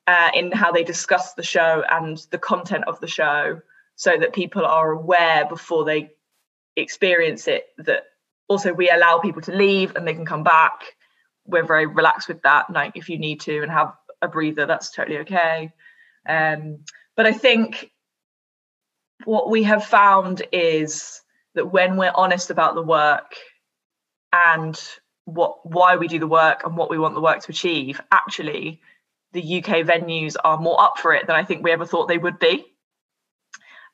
[0.08, 3.62] uh, in how they discuss the show and the content of the show
[3.96, 6.12] so that people are aware before they
[6.76, 8.04] experience it that
[8.50, 10.95] also we allow people to leave and they can come back
[11.46, 12.70] we're very relaxed with that.
[12.70, 15.72] Like if you need to and have a breather, that's totally okay.
[16.28, 16.80] Um,
[17.16, 17.92] but I think
[19.24, 21.22] what we have found is
[21.54, 23.36] that when we're honest about the work
[24.34, 24.82] and
[25.26, 28.82] what why we do the work and what we want the work to achieve, actually
[29.32, 32.18] the UK venues are more up for it than I think we ever thought they
[32.18, 32.66] would be.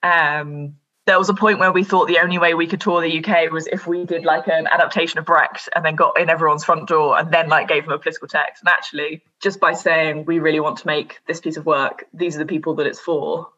[0.04, 0.76] Um,
[1.06, 3.52] there was a point where we thought the only way we could tour the UK
[3.52, 6.88] was if we did like an adaptation of Brecht and then got in everyone's front
[6.88, 8.62] door and then like gave them a political text.
[8.62, 12.36] And actually, just by saying we really want to make this piece of work, these
[12.36, 13.50] are the people that it's for,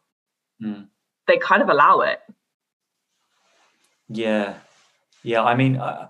[0.62, 0.86] mm.
[1.28, 2.20] they kind of allow it.
[4.08, 4.54] Yeah,
[5.22, 5.42] yeah.
[5.42, 6.08] I mean, uh,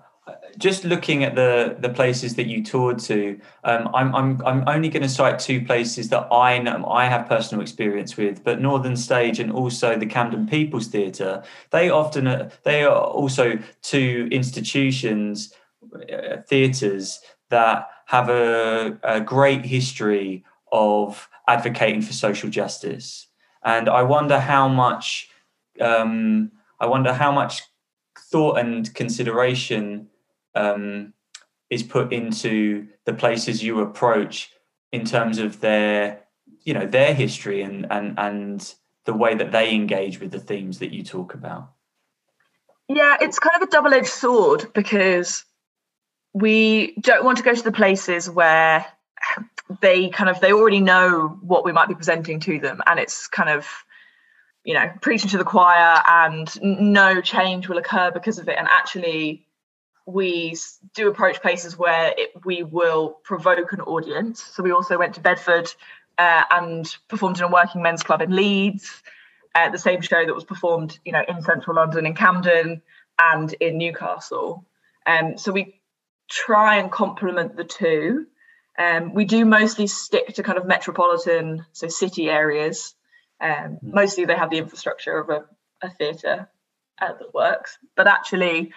[0.57, 4.89] just looking at the the places that you toured to, um, I'm I'm I'm only
[4.89, 8.95] going to cite two places that I know I have personal experience with, but Northern
[8.95, 11.43] Stage and also the Camden People's Theatre.
[11.71, 15.53] They often uh, they are also two institutions,
[15.93, 17.19] uh, theatres
[17.49, 23.27] that have a, a great history of advocating for social justice,
[23.63, 25.29] and I wonder how much
[25.79, 27.61] um, I wonder how much
[28.17, 30.07] thought and consideration
[30.55, 31.13] um,
[31.69, 34.51] is put into the places you approach
[34.91, 36.21] in terms of their
[36.63, 38.75] you know their history and and and
[39.05, 41.71] the way that they engage with the themes that you talk about.
[42.87, 45.43] Yeah it's kind of a double-edged sword because
[46.33, 48.85] we don't want to go to the places where
[49.81, 52.81] they kind of they already know what we might be presenting to them.
[52.85, 53.67] And it's kind of
[54.63, 58.57] you know preaching to the choir and no change will occur because of it.
[58.57, 59.47] And actually
[60.05, 60.55] we
[60.93, 64.43] do approach places where it, we will provoke an audience.
[64.43, 65.73] So we also went to Bedford
[66.17, 69.03] uh, and performed in a working men's club in Leeds.
[69.53, 72.81] Uh, the same show that was performed, you know, in central London, in Camden,
[73.19, 74.65] and in Newcastle.
[75.05, 75.79] Um, so we
[76.29, 78.27] try and complement the two.
[78.77, 82.93] Um, we do mostly stick to kind of metropolitan, so city areas.
[83.39, 85.45] Um, mostly they have the infrastructure of a
[85.81, 86.49] a theatre
[87.01, 88.73] uh, that works, but actually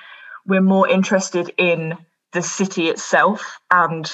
[0.49, 1.96] we're more interested in
[2.32, 4.11] the city itself and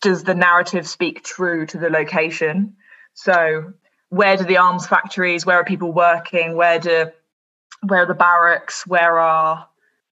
[0.00, 2.76] does the narrative speak true to the location?
[3.14, 3.74] So
[4.08, 7.10] where do the arms factories, where are people working, where do
[7.82, 9.68] where are the barracks, where are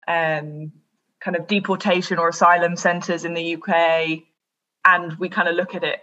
[0.06, 0.72] um,
[1.20, 4.20] kind of deportation or asylum centres in the UK,
[4.84, 6.00] and we kind of look at it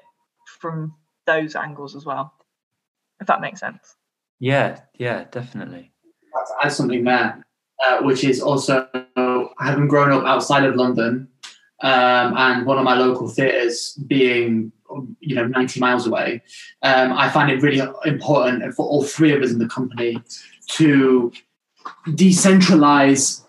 [0.59, 0.95] from
[1.25, 2.33] those angles as well,
[3.21, 3.95] if that makes sense.
[4.39, 5.93] Yeah, yeah, definitely.
[6.33, 7.45] To add something there,
[7.85, 8.87] uh, which is also
[9.59, 11.27] having grown up outside of London,
[11.81, 14.71] um, and one of my local theatres being
[15.19, 16.41] you know 90 miles away.
[16.81, 20.21] Um, i find it really important for all three of us in the company
[20.69, 21.31] to
[22.07, 23.43] decentralize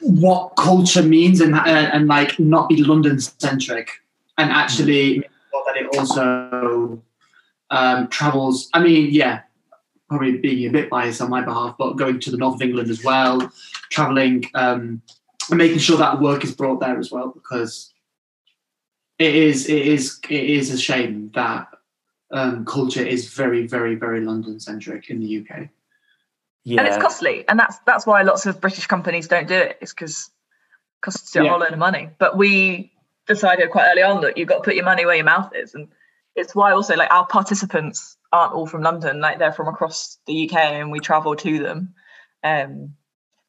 [0.00, 3.90] what culture means and, and, and like not be london centric
[4.36, 5.18] and actually
[5.66, 7.02] that it also
[7.70, 9.40] um, travels i mean yeah
[10.08, 12.90] probably being a bit biased on my behalf but going to the north of england
[12.90, 13.50] as well
[13.90, 15.00] traveling um,
[15.50, 17.92] and making sure that work is brought there as well because
[19.18, 21.68] it is it is it is a shame that
[22.30, 25.68] um, culture is very very very London centric in the UK.
[26.64, 26.80] Yeah.
[26.80, 29.78] And it's costly, and that's that's why lots of British companies don't do it.
[29.80, 31.50] It's because it costs you a yeah.
[31.50, 32.10] whole load of money.
[32.18, 32.92] But we
[33.26, 35.74] decided quite early on that you've got to put your money where your mouth is,
[35.74, 35.88] and
[36.36, 39.20] it's why also like our participants aren't all from London.
[39.20, 41.94] Like they're from across the UK, and we travel to them.
[42.42, 42.94] Um,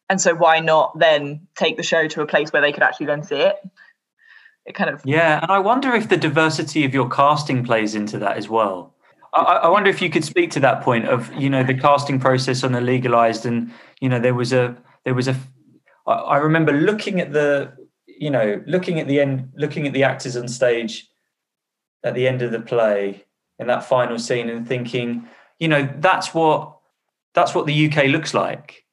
[0.10, 3.06] and so why not then take the show to a place where they could actually
[3.06, 3.56] then see it
[4.66, 8.18] it kind of yeah and i wonder if the diversity of your casting plays into
[8.18, 8.96] that as well
[9.32, 12.20] I, I wonder if you could speak to that point of you know the casting
[12.20, 13.72] process on the legalized and
[14.02, 14.76] you know there was a
[15.06, 15.36] there was a
[16.08, 17.74] I remember looking at the
[18.08, 21.08] you know looking at the end looking at the actors on stage
[22.04, 23.26] at the end of the play
[23.60, 25.28] in that final scene and thinking
[25.60, 26.78] you know that's what
[27.34, 28.86] that's what the uk looks like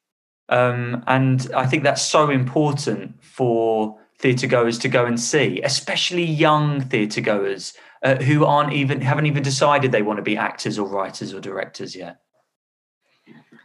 [0.48, 6.24] um, and I think that's so important for theatre goers to go and see, especially
[6.24, 10.78] young theatre goers uh, who aren't even haven't even decided they want to be actors
[10.78, 12.20] or writers or directors yet.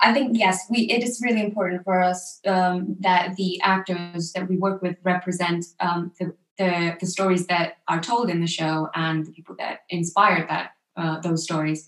[0.03, 4.49] I think yes, we it is really important for us um, that the actors that
[4.49, 8.89] we work with represent um, the, the, the stories that are told in the show
[8.95, 11.87] and the people that inspired that uh, those stories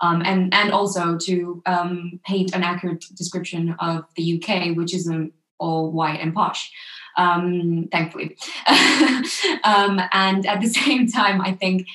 [0.00, 5.32] um, and and also to um, paint an accurate description of the UK, which isn't
[5.58, 6.70] all white and posh,
[7.16, 8.36] um, thankfully.
[9.64, 11.86] Um, and at the same time, I think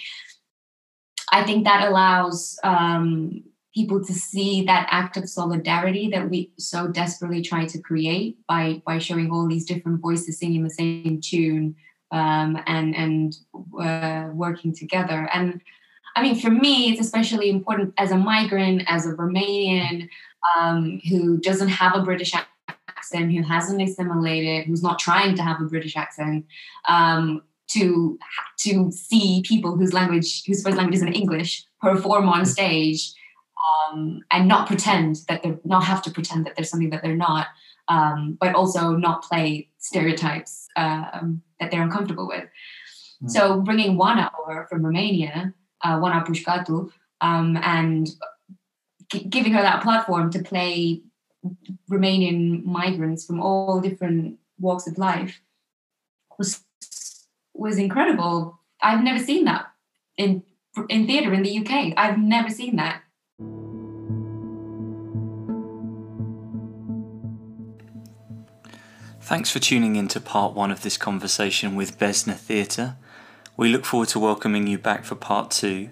[1.31, 3.43] I think that allows um,
[3.75, 8.81] people to see that act of solidarity that we so desperately try to create by
[8.85, 11.75] by showing all these different voices singing the same tune
[12.11, 13.35] um, and and
[13.79, 15.61] uh, working together and
[16.19, 20.09] I mean, for me, it's especially important as a migrant, as a Romanian
[20.57, 22.33] um, who doesn't have a British
[22.67, 26.45] accent, who hasn't assimilated, who's not trying to have a British accent,
[26.89, 28.19] um, to
[28.57, 33.13] to see people whose language, whose first language isn't English, perform on stage,
[33.69, 37.15] um, and not pretend that they're not have to pretend that there's something that they're
[37.15, 37.47] not,
[37.87, 42.43] um, but also not play stereotypes um, that they're uncomfortable with.
[43.23, 43.29] Mm.
[43.29, 45.53] So bringing Oana over from Romania
[45.83, 48.09] uh, Oana Pușcatu, um, and
[49.11, 51.01] g- giving her that platform to play
[51.89, 55.41] Romanian migrants from all different walks of life
[56.37, 56.61] was
[57.53, 58.59] was incredible.
[58.81, 59.67] I've never seen that
[60.17, 60.43] in
[60.89, 61.93] in theatre in the UK.
[61.97, 63.01] I've never seen that.
[69.21, 72.95] Thanks for tuning in to part one of this conversation with Bezna Theatre.
[73.59, 75.89] We look forward to welcoming you back for part two.